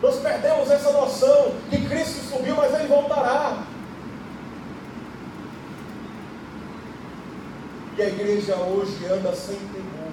[0.00, 3.64] Nós perdemos essa noção que Cristo subiu, mas ele voltará.
[7.98, 10.09] E a igreja hoje anda sem temor.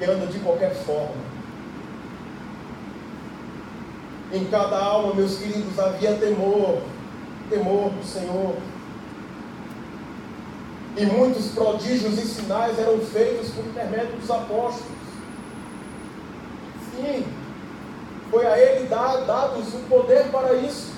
[0.00, 1.34] E anda de qualquer forma.
[4.32, 6.82] Em cada alma, meus queridos, havia temor,
[7.48, 8.56] temor do Senhor.
[10.96, 14.94] E muitos prodígios e sinais eram feitos por intermédio dos apóstolos.
[16.90, 17.24] Sim,
[18.30, 20.92] foi a ele dados o poder para isso.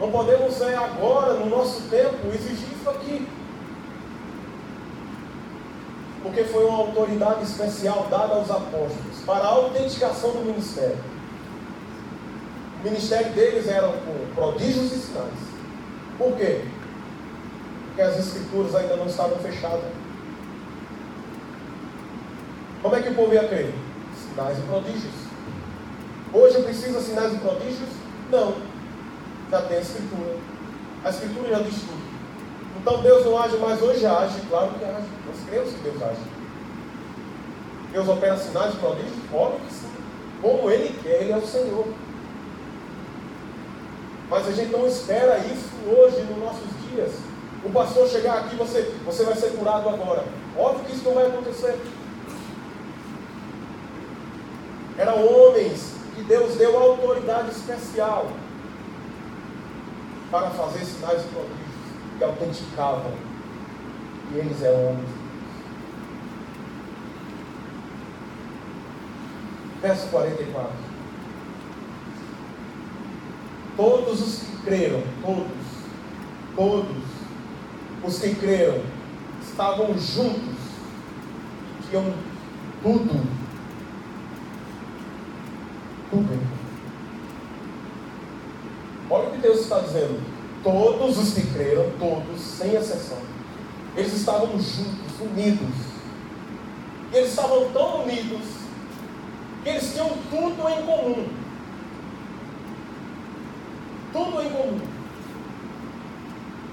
[0.00, 3.26] Não podemos é, agora, no nosso tempo, exigir isso aqui.
[6.26, 10.98] Porque foi uma autoridade especial dada aos apóstolos para a autenticação do ministério.
[12.80, 15.38] O ministério deles era com prodígios e sinais.
[16.18, 16.64] Por quê?
[17.86, 19.92] Porque as escrituras ainda não estavam fechadas.
[22.82, 23.72] Como é que o povo ia crer?
[24.28, 25.14] Sinais e prodígios.
[26.32, 27.90] Hoje precisa sinais e prodígios?
[28.30, 28.54] Não
[29.50, 30.36] já tem a Escritura.
[31.04, 32.05] A Escritura já diz tudo.
[32.86, 35.08] Então Deus não age mais hoje, age, claro que age.
[35.26, 36.20] Nós cremos que Deus age.
[37.90, 39.12] Deus opera sinais e prodígios?
[39.34, 39.90] Óbvio que sim.
[40.40, 41.84] Como Ele quer, Ele é o Senhor.
[44.30, 47.10] Mas a gente não espera isso hoje, nos nossos dias.
[47.64, 50.24] O pastor chegar aqui, você, você vai ser curado agora.
[50.56, 51.76] Óbvio que isso não vai acontecer.
[54.96, 58.28] Eram homens que Deus deu autoridade especial
[60.30, 61.65] para fazer sinais e prodígios
[62.18, 63.12] que autenticavam
[64.28, 65.08] que eles eram homens.
[69.82, 70.70] Verso 44.
[73.76, 75.46] Todos os que creram, todos,
[76.56, 76.96] todos
[78.04, 78.80] os que creram,
[79.42, 80.56] estavam juntos
[81.80, 82.14] e tinham
[82.82, 83.26] tudo,
[86.10, 86.56] tudo
[89.08, 90.35] Olha o que Deus está dizendo.
[90.66, 93.18] Todos os que creram, todos, sem exceção,
[93.96, 95.76] eles estavam juntos, unidos.
[97.12, 98.42] Eles estavam tão unidos
[99.62, 101.28] que eles tinham tudo em comum.
[104.12, 104.80] Tudo em comum.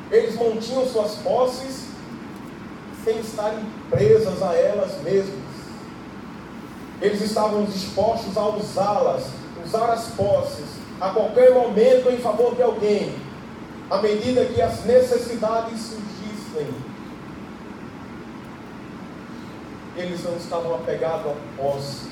[0.09, 1.85] Eles mantinham suas posses
[3.05, 5.37] sem estarem presas a elas mesmas.
[6.99, 9.25] Eles estavam dispostos a usá-las,
[9.63, 10.65] usar as posses
[10.99, 13.22] a qualquer momento em favor de alguém,
[13.89, 16.67] à medida que as necessidades surgissem.
[19.95, 22.07] Eles não estavam apegados a posses,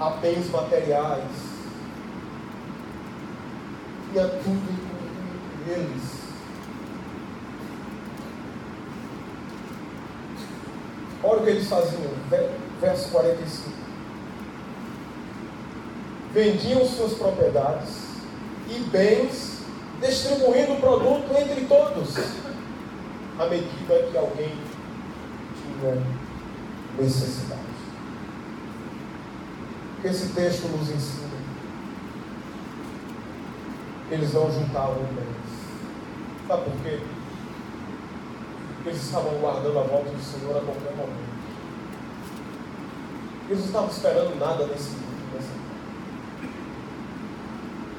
[0.00, 1.30] a bens materiais.
[4.10, 4.68] Tinha tudo
[5.64, 6.12] entre eles.
[11.22, 12.10] Olha o que eles faziam,
[12.80, 13.82] verso 45
[16.32, 18.01] vendiam suas propriedades
[18.74, 19.62] e bens,
[20.00, 22.16] distribuindo o produto entre todos,
[23.38, 24.52] à medida que alguém
[25.60, 26.02] tinha
[26.98, 27.60] necessidade.
[30.04, 31.32] Esse texto nos ensina.
[34.10, 36.48] Eles não juntavam bens.
[36.48, 37.00] Sabe por quê?
[38.84, 41.32] Eles estavam guardando a volta do Senhor a qualquer momento.
[43.48, 45.11] Eles não estavam esperando nada nesse mundo.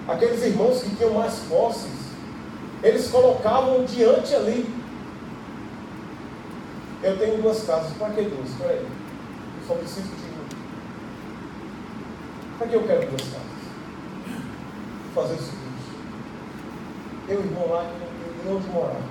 [0.08, 1.92] Aqueles irmãos que tinham mais posses,
[2.82, 4.84] eles colocavam diante ali.
[7.02, 8.50] Eu tenho duas casas, para que duas?
[8.50, 8.86] Espera aí.
[8.86, 10.44] Eu só preciso de uma.
[12.58, 13.44] Para que eu quero duas casas?
[15.14, 15.64] Vou fazer o seguinte.
[17.28, 19.02] Eu, irmão lá, não tenho onde morar.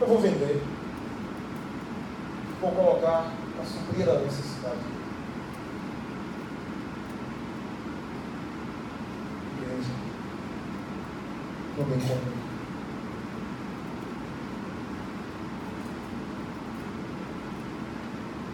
[0.00, 0.62] Eu vou vender.
[2.60, 4.95] Vou colocar para suprir a necessidade.
[11.76, 12.36] No bem comum.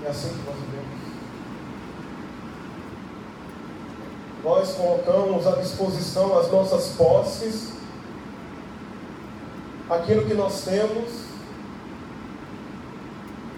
[0.05, 1.03] É assim que nós vivemos.
[4.45, 7.73] nós colocamos à disposição as nossas posses,
[9.91, 11.23] aquilo que nós temos,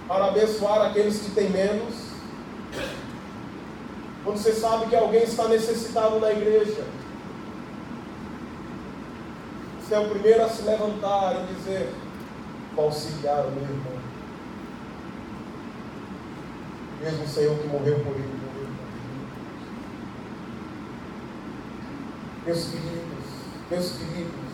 [0.08, 1.94] para abençoar aqueles que têm menos.
[4.22, 6.84] Quando você sabe que alguém está necessitado na igreja,
[9.80, 11.94] você é o primeiro a se levantar e dizer:
[12.74, 13.94] Vou auxiliar o meu irmão.
[17.00, 19.14] Mesmo o Senhor que morreu por ele, morreu por ele.
[22.44, 23.24] Meus queridos,
[23.70, 24.44] meus queridos,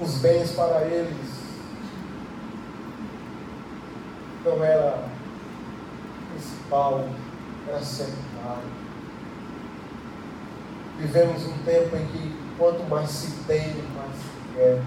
[0.00, 1.38] os bens para eles
[4.44, 5.07] não era
[6.68, 7.08] principal,
[7.66, 8.78] era secundário.
[10.98, 14.82] Vivemos um tempo em que quanto mais se tem, mais se quer.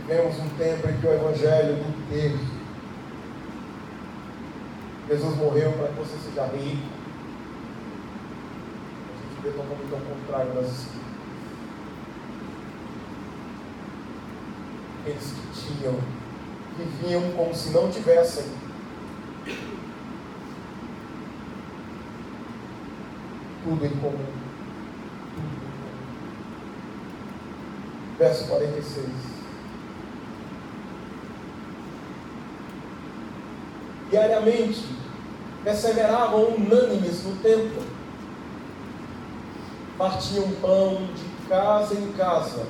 [0.00, 2.36] Vivemos um tempo em que o Evangelho do ter.
[5.08, 6.88] Jesus morreu para que você seja rico.
[9.08, 11.00] A gente vê totalmente ao contrário das escrituras.
[15.00, 16.19] Aqueles que tinham,
[16.80, 18.44] viviam como se não tivessem
[23.62, 24.26] tudo em comum.
[28.18, 29.06] Verso 46.
[34.10, 34.84] Diariamente
[35.62, 37.82] perseveravam unânimes no templo,
[39.96, 42.66] partiam pão de casa em casa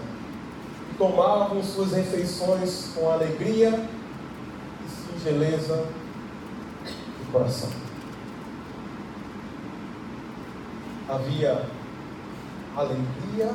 [0.91, 3.89] e tomavam suas refeições com alegria
[5.23, 5.85] singeleza
[7.19, 7.71] de coração.
[11.11, 11.67] havia
[12.77, 13.51] alegria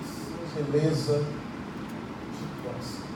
[0.00, 3.08] e singeleza de coração.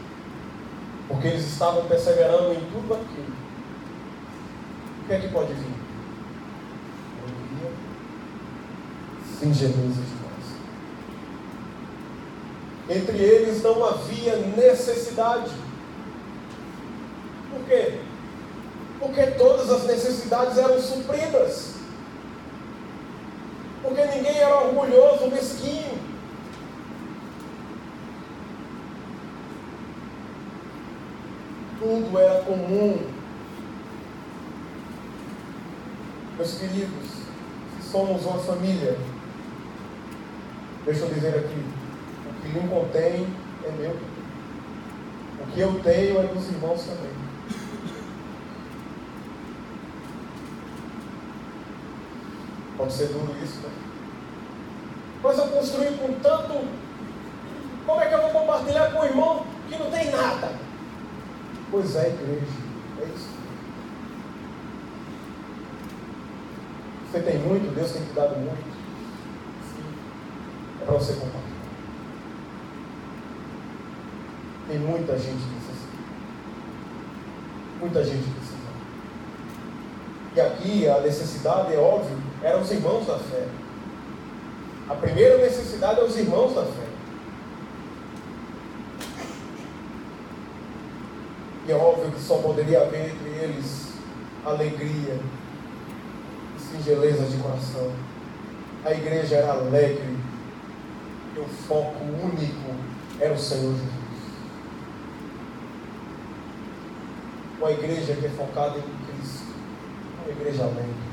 [1.08, 3.32] Porque eles estavam perseverando em tudo aquilo.
[5.02, 5.74] O que é que pode vir?
[7.22, 7.72] Alegria,
[9.38, 10.58] singeleza de coração.
[12.90, 15.61] Entre eles não havia necessidade.
[17.72, 18.00] Quê?
[19.00, 21.72] Porque todas as necessidades eram supridas
[23.82, 25.98] porque ninguém era orgulhoso, mesquinho.
[31.80, 33.04] Tudo era comum.
[36.36, 37.08] Meus queridos,
[37.76, 38.96] se somos uma família,
[40.84, 41.64] deixa eu dizer aqui,
[42.30, 43.26] o que lhe contém
[43.64, 43.96] é meu.
[45.40, 47.31] O que eu tenho é dos irmãos também.
[52.82, 53.70] Pode ser duro isso, né?
[55.22, 56.66] Mas eu construí com tanto.
[57.86, 60.50] Como é que eu vou compartilhar com o irmão que não tem nada?
[61.70, 62.44] Pois é, igreja.
[63.00, 63.28] É isso.
[67.06, 68.76] Você tem muito, Deus tem te dado muito.
[70.80, 71.42] É para você compartilhar.
[74.66, 76.02] Tem muita gente necessitando.
[77.78, 78.62] Muita gente precisando.
[80.34, 83.46] E aqui a necessidade, é óbvio, eram os irmãos da fé.
[84.88, 86.92] A primeira necessidade é os irmãos da fé.
[91.66, 93.92] E é óbvio que só poderia haver entre eles
[94.44, 95.20] alegria
[96.56, 97.92] e singeleza de coração.
[98.84, 100.16] A igreja era alegre
[101.36, 102.74] e o foco único
[103.20, 103.92] era o Senhor Jesus.
[107.60, 109.46] Uma igreja que é focada em Cristo,
[110.24, 111.11] uma igreja alegre.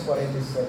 [0.00, 0.68] Verso 47.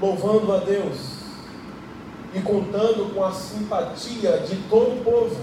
[0.00, 1.14] Louvando a Deus
[2.34, 5.36] e contando com a simpatia de todo o povo.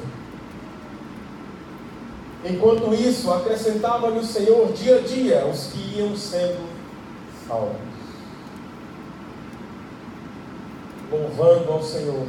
[2.44, 6.68] Enquanto isso, acrescentava-lhe o Senhor dia a dia os que iam sendo
[7.48, 7.78] salvos.
[11.12, 12.26] Louvando ao Senhor,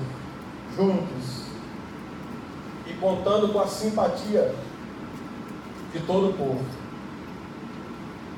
[0.77, 1.43] juntos,
[2.87, 4.55] e contando com a simpatia
[5.93, 6.82] de todo o povo.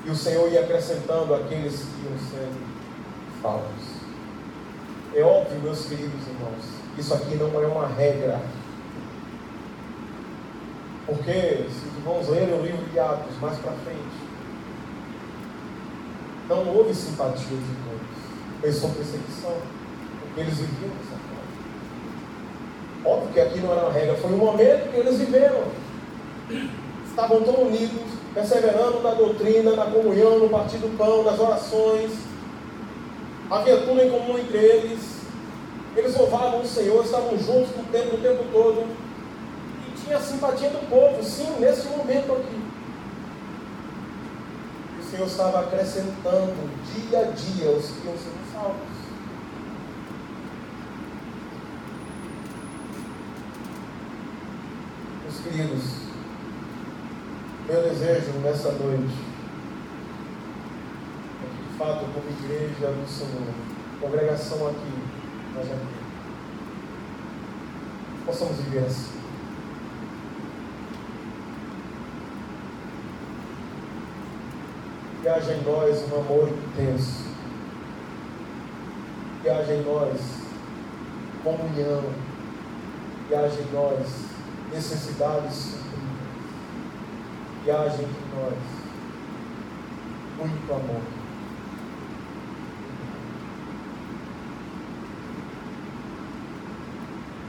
[0.04, 2.66] E o Senhor ia acrescentando aqueles que iam sendo
[3.40, 3.94] salvos.
[5.14, 6.64] É óbvio, meus queridos irmãos,
[6.98, 8.40] isso aqui não é uma regra.
[11.06, 14.24] Porque, se os irmãos lerem o livro de Atos mais para frente,
[16.48, 18.60] não houve simpatia de todos.
[18.60, 19.56] Pensou perseguição,
[20.20, 21.44] porque eles viviam dessa forma.
[23.04, 25.84] Óbvio que aqui não era uma regra, foi um momento que eles viveram
[27.14, 28.02] estavam tão unidos
[28.34, 32.10] perseverando na doutrina, na comunhão, no partir do pão, nas orações.
[33.86, 35.20] Tudo em comum entre eles.
[35.96, 38.84] Eles louvavam o Senhor, estavam juntos o tempo, o tempo todo.
[39.86, 42.60] E tinha a simpatia do povo, sim, nesse momento aqui.
[45.00, 46.54] O Senhor estava acrescentando
[46.92, 48.94] dia a dia os que iam sendo salvos.
[55.22, 56.03] Meus queridos,
[57.74, 59.12] meu desejo nessa noite
[61.42, 63.52] é que, de fato, como igreja do Senhor,
[64.00, 64.92] congregação aqui,
[65.56, 65.94] nós aqui,
[68.24, 69.18] possamos viver assim.
[75.20, 77.24] Que haja em nós um amor intenso.
[79.42, 80.20] Que haja em nós
[81.42, 82.04] comunhão.
[83.26, 84.06] Que haja em nós
[84.72, 85.83] necessidades
[87.64, 88.58] Que haja entre nós
[90.36, 91.00] muito amor.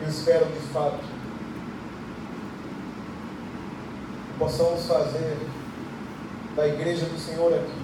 [0.01, 1.13] Eu espero de fato que
[4.39, 5.38] possamos fazer
[6.55, 7.84] da igreja do Senhor aqui,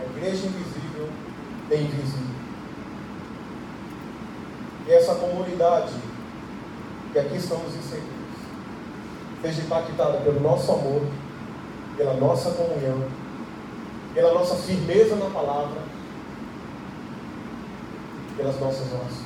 [0.00, 1.08] a igreja invisível
[1.70, 2.34] bem visível.
[4.86, 5.94] E essa comunidade
[7.12, 8.12] que aqui estamos inseridos
[9.40, 11.06] seja impactada pelo nosso amor,
[11.96, 13.08] pela nossa comunhão,
[14.12, 15.80] pela nossa firmeza na palavra,
[18.36, 19.24] pelas nossas orações.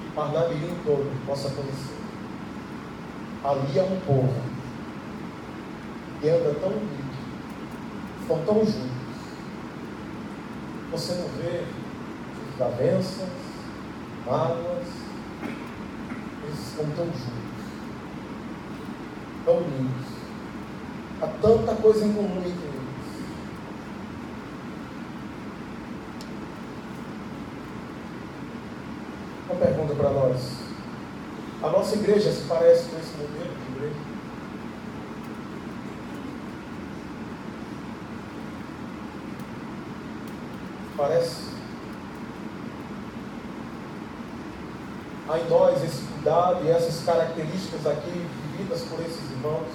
[0.00, 2.02] Que Parnamirim todo possa conhecer.
[3.44, 4.52] Ali é um povo
[6.20, 7.12] que anda tão unido,
[8.20, 8.92] estão tão juntos.
[10.92, 11.64] Você não vê
[12.52, 13.28] desavenças,
[14.24, 14.86] mágoas,
[16.52, 17.41] estão tão juntos,
[19.44, 20.06] tão unidos.
[21.20, 22.82] Há tanta coisa em comum entre eles.
[29.48, 30.62] Uma pergunta para nós.
[31.62, 34.00] A nossa igreja se parece com esse modelo de igreja?
[40.96, 41.52] Parece?
[45.28, 46.02] Há em nós esse
[46.64, 48.26] e essas características aqui
[48.56, 49.68] vividas por esses irmãos?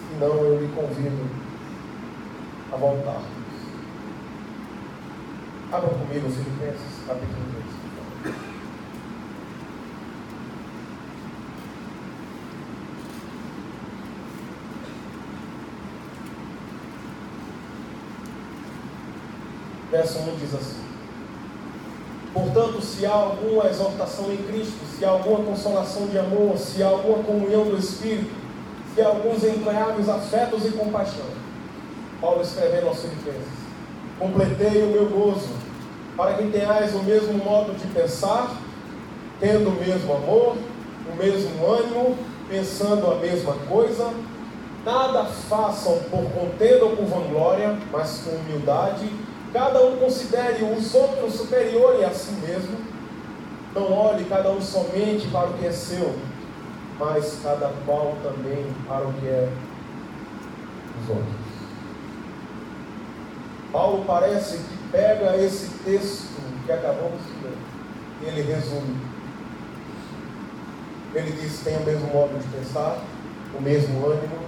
[0.00, 1.24] Se não, eu lhe convido
[2.72, 3.22] a voltar.
[5.70, 8.34] Abra comigo Filipenses, capítulo 2.
[19.92, 20.75] Verso 1 diz assim:
[22.56, 26.86] Portanto, se há alguma exortação em Cristo, se há alguma consolação de amor, se há
[26.86, 28.30] alguma comunhão do Espírito,
[28.94, 31.26] se há alguns entranháveis afetos e compaixão.
[32.18, 33.42] Paulo escrevendo aos Filipenses:
[34.18, 35.50] Completei o meu gozo,
[36.16, 38.56] para que tenhais o mesmo modo de pensar,
[39.38, 40.56] tendo o mesmo amor,
[41.12, 42.16] o mesmo ânimo,
[42.48, 44.14] pensando a mesma coisa.
[44.82, 49.10] Nada façam por contenda ou por vanglória, mas com humildade
[49.52, 52.76] cada um considere os outros superiores a si mesmo.
[53.74, 56.14] Não olhe cada um somente para o que é seu,
[56.98, 59.48] mas cada qual também para o que é
[60.98, 61.46] dos outros.
[63.70, 67.58] Paulo parece que pega esse texto que acabamos de ler
[68.22, 68.96] e ele resume.
[71.14, 72.98] Ele diz: tem o mesmo modo de pensar,
[73.54, 74.38] o mesmo ânimo,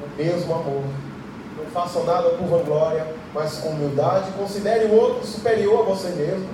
[0.00, 0.84] o mesmo amor.
[1.56, 4.32] Não façam nada por vanglória, mas com humildade.
[4.32, 6.48] Considere o outro superior a você mesmo.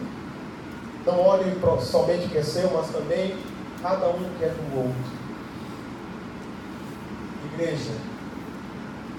[1.06, 1.44] Não olhe
[1.80, 3.36] somente o que é seu, mas também
[3.82, 5.18] cada um que é do outro.
[7.54, 7.92] Igreja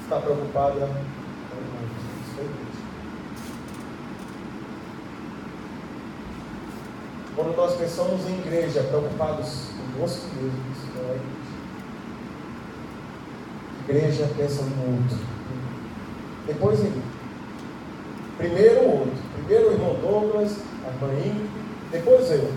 [0.04, 2.80] está preocupada com o igreja.
[7.36, 11.40] Quando nós pensamos em igreja, preocupados conosco mesmo, isso não é igreja.
[13.88, 15.18] Igreja pensa no outro.
[16.46, 17.09] Depois mim.
[18.40, 19.14] Primeiro o outro.
[19.36, 21.48] Primeiro o irmão Douglas, a irmã
[21.92, 22.54] depois eu.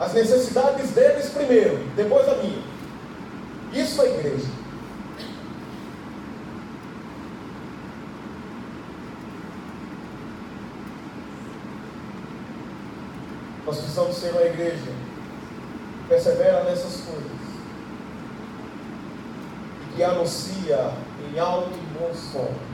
[0.00, 2.62] As necessidades deles primeiro, depois a minha.
[3.72, 4.48] Isso é igreja.
[13.64, 14.92] Nós precisamos ser uma igreja
[16.08, 17.30] persevera nessas coisas
[19.82, 20.92] e que anuncia
[21.32, 22.71] em alto e bom som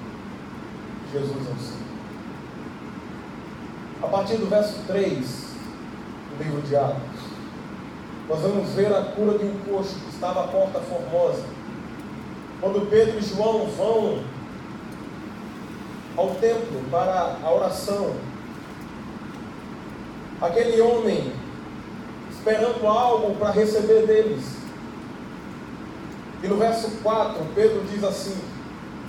[1.12, 1.88] Jesus é o Senhor.
[4.02, 5.18] A partir do verso 3
[6.36, 7.28] do livro de Atos,
[8.28, 11.42] nós vamos ver a cura de um coxo que estava à porta formosa.
[12.60, 14.22] Quando Pedro e João vão
[16.16, 18.14] ao templo para a oração,
[20.42, 21.32] aquele homem
[22.30, 24.58] esperando algo para receber deles.
[26.42, 28.36] E no verso 4, Pedro diz assim: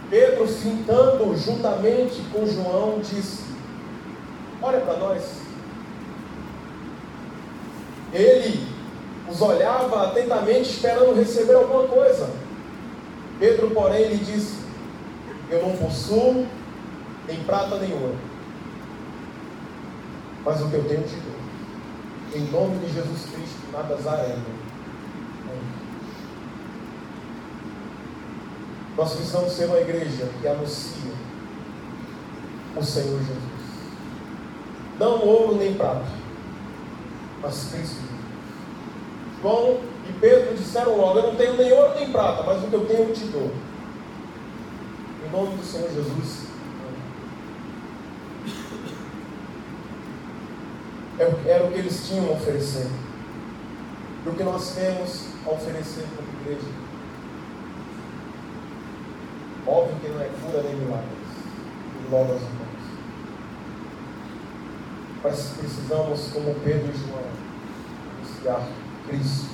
[0.09, 3.43] Pedro, fintando juntamente com João, disse:
[4.61, 5.23] Olha para nós.
[8.11, 8.67] Ele
[9.29, 12.29] os olhava atentamente, esperando receber alguma coisa.
[13.39, 14.55] Pedro, porém, lhe disse:
[15.49, 16.47] Eu não possuo
[17.27, 18.17] nem prata nem ouro,
[20.43, 21.39] mas o que eu tenho te dou.
[22.35, 24.69] Em nome de Jesus Cristo, Nazareno.
[28.99, 31.13] Nós precisamos ser uma igreja que anuncia
[32.75, 33.37] o Senhor Jesus.
[34.99, 36.03] Não ouro nem prata,
[37.41, 38.01] mas Cristo.
[39.41, 42.73] João e Pedro disseram logo: Eu não tenho nem ouro nem prata, mas o que
[42.73, 43.49] eu tenho eu te dou.
[45.25, 46.47] Em nome do Senhor Jesus.
[51.47, 52.87] Era o que eles tinham a oferecer.
[54.25, 56.88] E o que nós temos a oferecer como igreja.
[59.99, 61.09] Óbvio que não é cura nem milagres.
[62.09, 62.69] Logo as mãos.
[65.23, 67.23] Mas precisamos, como Pedro e João,
[68.15, 68.67] anunciar
[69.07, 69.49] Cristo,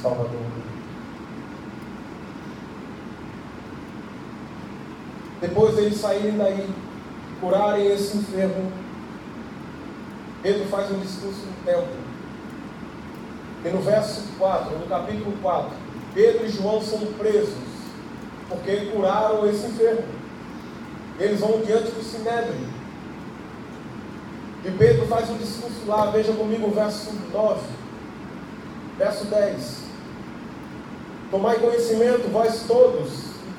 [0.00, 0.40] Salvador.
[5.40, 6.68] Depois deles saírem daí,
[7.40, 8.72] curarem esse enfermo,
[10.42, 12.08] Pedro faz um discurso no templo.
[13.64, 15.70] E no verso 4, no capítulo 4,
[16.14, 17.67] Pedro e João são presos
[18.48, 20.04] porque curaram esse enfermo.
[21.18, 22.78] Eles vão diante do Sinédrio.
[24.64, 27.60] E Pedro faz um discurso lá, veja comigo o verso 9,
[28.98, 29.78] verso 10.
[31.30, 33.10] Tomai conhecimento, vós todos,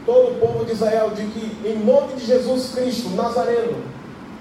[0.05, 3.77] todo o povo de Israel, de que em nome de Jesus Cristo, Nazareno,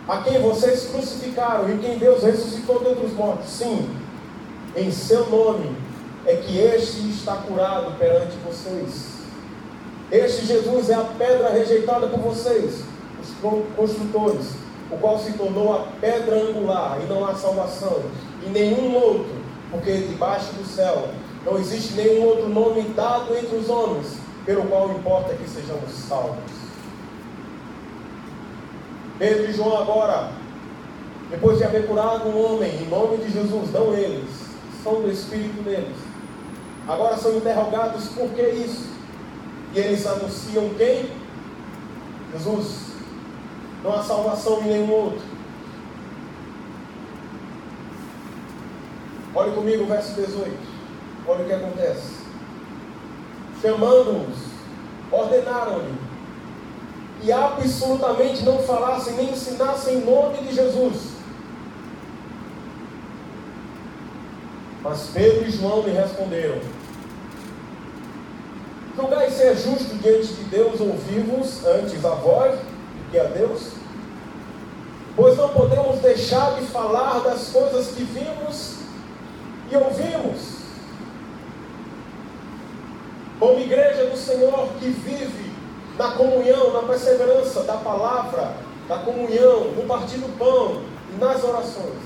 [0.09, 3.51] a quem vocês crucificaram e quem Deus ressuscitou dentre os mortos.
[3.51, 3.89] Sim,
[4.75, 5.77] em seu nome
[6.27, 9.18] é que este está curado perante vocês.
[10.11, 12.83] Este Jesus é a pedra rejeitada por vocês,
[13.21, 14.53] os construtores,
[14.91, 18.01] o qual se tornou a pedra angular, e não há salvação
[18.47, 19.37] em nenhum outro,
[19.71, 21.09] porque debaixo do céu
[21.45, 26.39] não existe nenhum outro nome dado entre os homens, pelo qual importa que sejamos salvos.
[29.19, 30.31] Pedro e João agora,
[31.31, 34.31] depois de haver curado um homem em nome de Jesus, não eles,
[34.83, 35.97] são do Espírito deles.
[36.87, 38.98] Agora são interrogados por que isso?
[39.79, 41.09] Eles anunciam quem?
[42.33, 42.89] Jesus.
[43.85, 45.23] Não há salvação em nenhum outro.
[49.35, 50.51] Olhe comigo o verso 18.
[51.29, 52.19] Olha o que acontece.
[53.63, 54.37] Chamando-os,
[55.13, 55.95] ordenaram-lhe
[57.23, 61.19] e absolutamente não falassem nem ensinassem em nome de Jesus.
[64.83, 66.59] Mas Pedro e João lhe responderam:
[68.99, 73.71] Julgai ser justo diante de Deus ouvimos antes a voz do que a Deus?
[75.15, 78.79] Pois não podemos deixar de falar das coisas que vimos
[79.71, 80.59] e ouvimos.
[83.39, 85.53] Como igreja do Senhor que vive
[85.97, 88.55] na comunhão, na perseverança da palavra,
[88.89, 90.83] da comunhão, no partir do pão
[91.15, 92.03] e nas orações.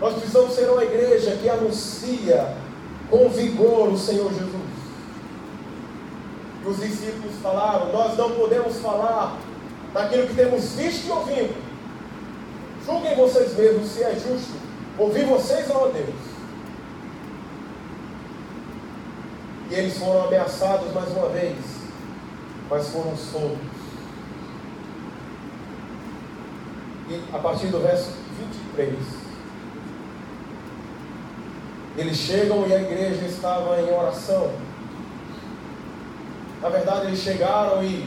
[0.00, 2.54] Nós precisamos ser uma igreja que anuncia
[3.10, 4.67] com vigor o Senhor Jesus.
[6.68, 9.38] Os discípulos falaram: Nós não podemos falar
[9.92, 11.68] daquilo que temos visto e ouvido.
[12.84, 14.52] Julguem vocês mesmos se é justo
[14.98, 16.14] ouvir vocês ou a Deus.
[19.70, 21.78] E eles foram ameaçados mais uma vez
[22.68, 23.58] mas foram soltos.
[27.08, 28.12] E a partir do verso
[28.76, 28.94] 23,
[31.96, 34.67] eles chegam e a igreja estava em oração.
[36.60, 38.04] Na verdade, eles chegaram e,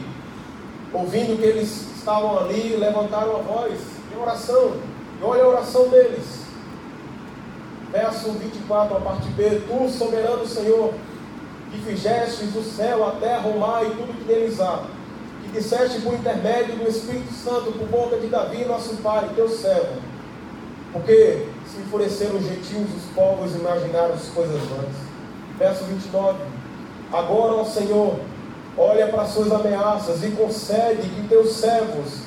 [0.92, 3.80] ouvindo que eles estavam ali, levantaram a voz
[4.12, 4.74] em oração.
[5.20, 6.42] E olha a oração deles.
[7.90, 10.92] Verso 24, a parte B: Tu, soberano Senhor,
[11.70, 14.84] que figestes o céu, a terra, o mar e tudo que neles há,
[15.42, 20.00] que disseste por intermédio do Espírito Santo, por boca de Davi, nosso Pai, teu servo.
[20.92, 24.94] Porque se enfureceram os gentios, os povos imaginaram as coisas vãs.
[25.58, 26.38] Verso 29.
[27.10, 28.16] Agora, ó Senhor,
[28.76, 32.22] olha para as suas ameaças e concede que teus servos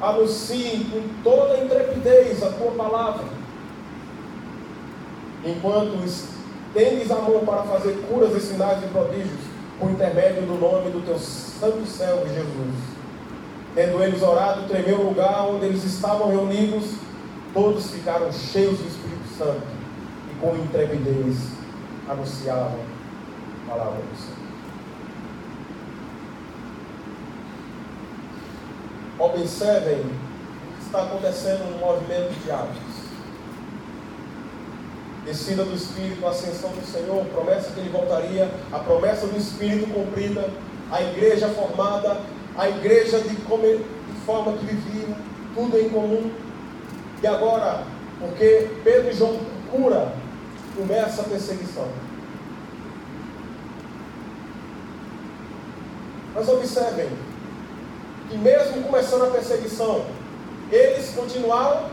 [0.00, 3.40] anunciem com toda intrepidez a tua palavra
[5.44, 5.96] enquanto
[6.74, 9.40] tendes a mão para fazer curas e sinais e prodígios,
[9.78, 12.74] por intermédio do nome do teu santo servo Jesus.
[13.74, 16.94] Tendo eles orado, tremeu o lugar onde eles estavam reunidos,
[17.54, 19.62] todos ficaram cheios do Espírito Santo
[20.30, 21.36] e com intrepidez
[22.08, 22.80] anunciavam
[23.66, 24.39] a palavra do Senhor.
[29.20, 33.00] Observem o que está acontecendo no movimento de Atos
[35.24, 40.48] descida do Espírito, ascensão do Senhor, promessa que ele voltaria, a promessa do Espírito cumprida,
[40.90, 42.20] a igreja formada,
[42.56, 45.16] a igreja de, de forma que vivia,
[45.54, 46.30] tudo em comum.
[47.22, 47.84] E agora,
[48.18, 49.38] porque Pedro e João
[49.70, 50.12] cura,
[50.76, 51.88] começa a perseguição.
[56.34, 57.08] Mas observem
[58.30, 60.06] que mesmo começando a perseguição,
[60.70, 61.90] eles continuaram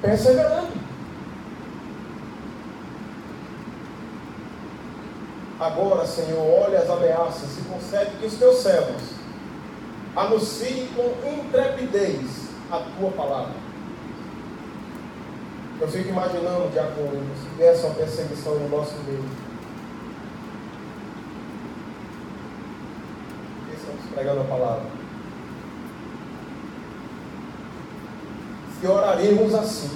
[0.00, 0.68] perseverando.
[5.58, 9.02] Agora, Senhor, olha as ameaças e concede que os teus servos
[10.14, 13.54] anunciem com intrepidez a tua palavra.
[15.80, 19.24] Eu fico imaginando, diácono, se viesse uma perseguição no nosso meio.
[23.74, 24.95] Estamos pregando a palavra.
[28.86, 29.90] Se oraremos assim,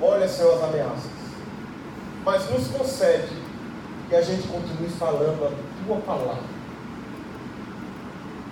[0.00, 1.10] olha, Senhor, as ameaças,
[2.24, 3.32] mas nos concede
[4.08, 6.44] que a gente continue falando a tua palavra.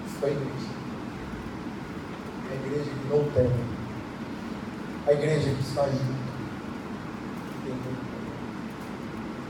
[0.04, 0.66] Isso é a igreja.
[2.50, 3.52] A igreja que não tem.
[5.06, 6.24] A igreja que está junto.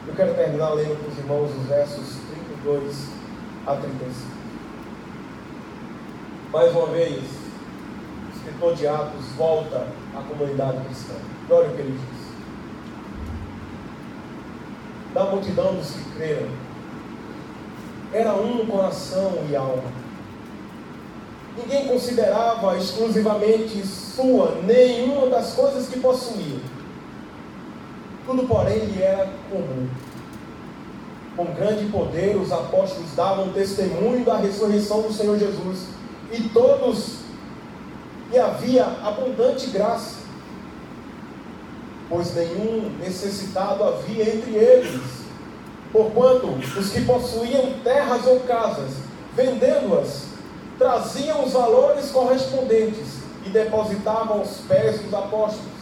[0.07, 2.19] Eu quero terminar lendo para os irmãos os versos
[2.63, 3.09] 32
[3.67, 4.31] a 35.
[6.53, 7.44] Mais uma vez,
[8.45, 11.15] escritor de Atos volta à comunidade cristã.
[11.49, 12.25] Olha o que ele diz
[15.15, 16.49] da multidão dos que creram.
[18.13, 19.85] Era um coração e alma.
[21.57, 26.59] Ninguém considerava exclusivamente sua nenhuma das coisas que possuía.
[28.27, 29.89] Tudo, porém, lhe era comum.
[31.37, 35.87] Com grande poder, os apóstolos davam testemunho da ressurreição do Senhor Jesus,
[36.33, 37.24] e todos
[38.33, 40.25] e havia abundante graça
[42.09, 45.25] pois nenhum necessitado havia entre eles.
[45.93, 48.91] Porquanto os que possuíam terras ou casas,
[49.35, 50.27] vendendo-as,
[50.77, 55.73] traziam os valores correspondentes e depositavam aos pés dos apóstolos.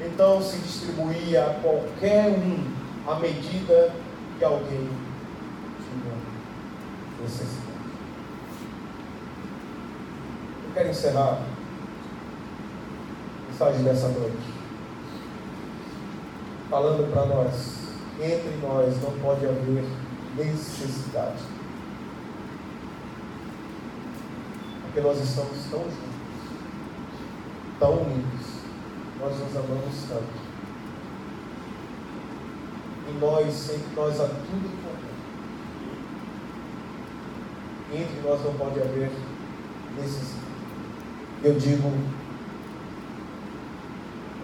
[0.00, 2.64] Então se distribuía a qualquer um
[3.06, 3.92] à medida
[4.38, 4.88] que alguém
[5.78, 6.14] tinha
[7.20, 7.67] necessidade.
[10.68, 11.40] Eu quero encerrar a
[13.50, 14.58] mensagem dessa noite
[16.68, 17.78] falando para nós:
[18.20, 19.84] entre nós não pode haver
[20.36, 21.42] necessidade.
[24.82, 26.18] Porque nós estamos tão juntos,
[27.78, 28.46] tão unidos,
[29.20, 30.48] nós nos amamos tanto.
[33.08, 34.98] E nós, entre nós, há tudo comum.
[37.90, 39.10] Entre nós não pode haver
[39.96, 40.57] necessidade.
[41.42, 41.92] Eu digo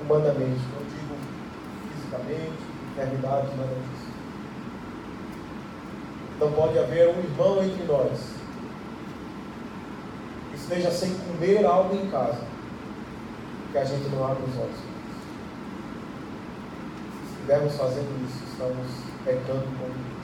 [0.01, 0.61] humanamente,
[1.95, 2.53] fisicamente,
[2.93, 4.15] enfermidades, nada disso.
[6.39, 8.35] Não pode haver um irmão entre nós
[10.51, 12.43] que esteja sem comer algo em casa,
[13.73, 14.77] que a gente não abre os olhos.
[17.19, 18.87] Se estivermos fazendo isso, estamos
[19.25, 20.15] pecando com Deus.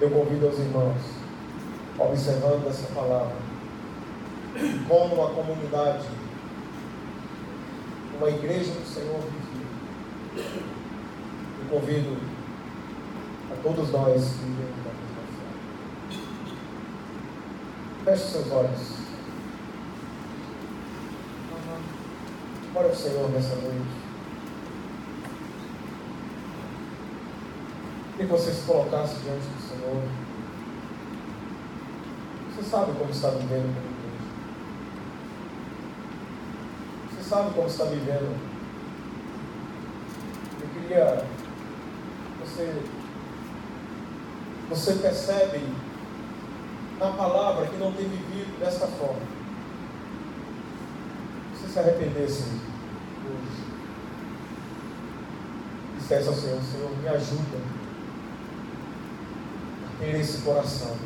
[0.00, 1.23] Eu convido os irmãos,
[1.98, 3.36] observando essa palavra,
[4.88, 6.06] como a comunidade
[8.16, 9.66] uma igreja do Senhor vivia.
[11.60, 12.16] Eu convido
[13.52, 15.24] a todos nós que vivemos da mesma
[18.04, 18.94] Feche seus olhos.
[22.74, 24.04] Ora o Senhor nessa noite.
[28.16, 30.23] Que você se colocasse diante do Senhor.
[32.54, 33.94] Você sabe como está vivendo
[37.28, 38.36] sabe como está vivendo.
[40.60, 41.24] Eu queria.
[42.40, 42.82] Você,
[44.68, 45.60] você percebe
[47.00, 49.22] na palavra que não tem vivido desta forma.
[51.54, 52.44] Você se arrependesse
[53.26, 53.64] hoje.
[55.98, 57.58] Dissesse ao Senhor, Senhor, me ajuda
[59.86, 60.96] a ter esse coração.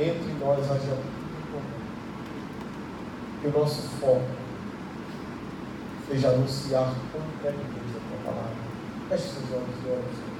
[0.00, 0.96] Entre nós haja
[3.40, 4.22] que o nosso foco
[6.02, 8.56] esteja anunciar concretamente a tua palavra.
[9.08, 10.37] Feche seus olhos olhos.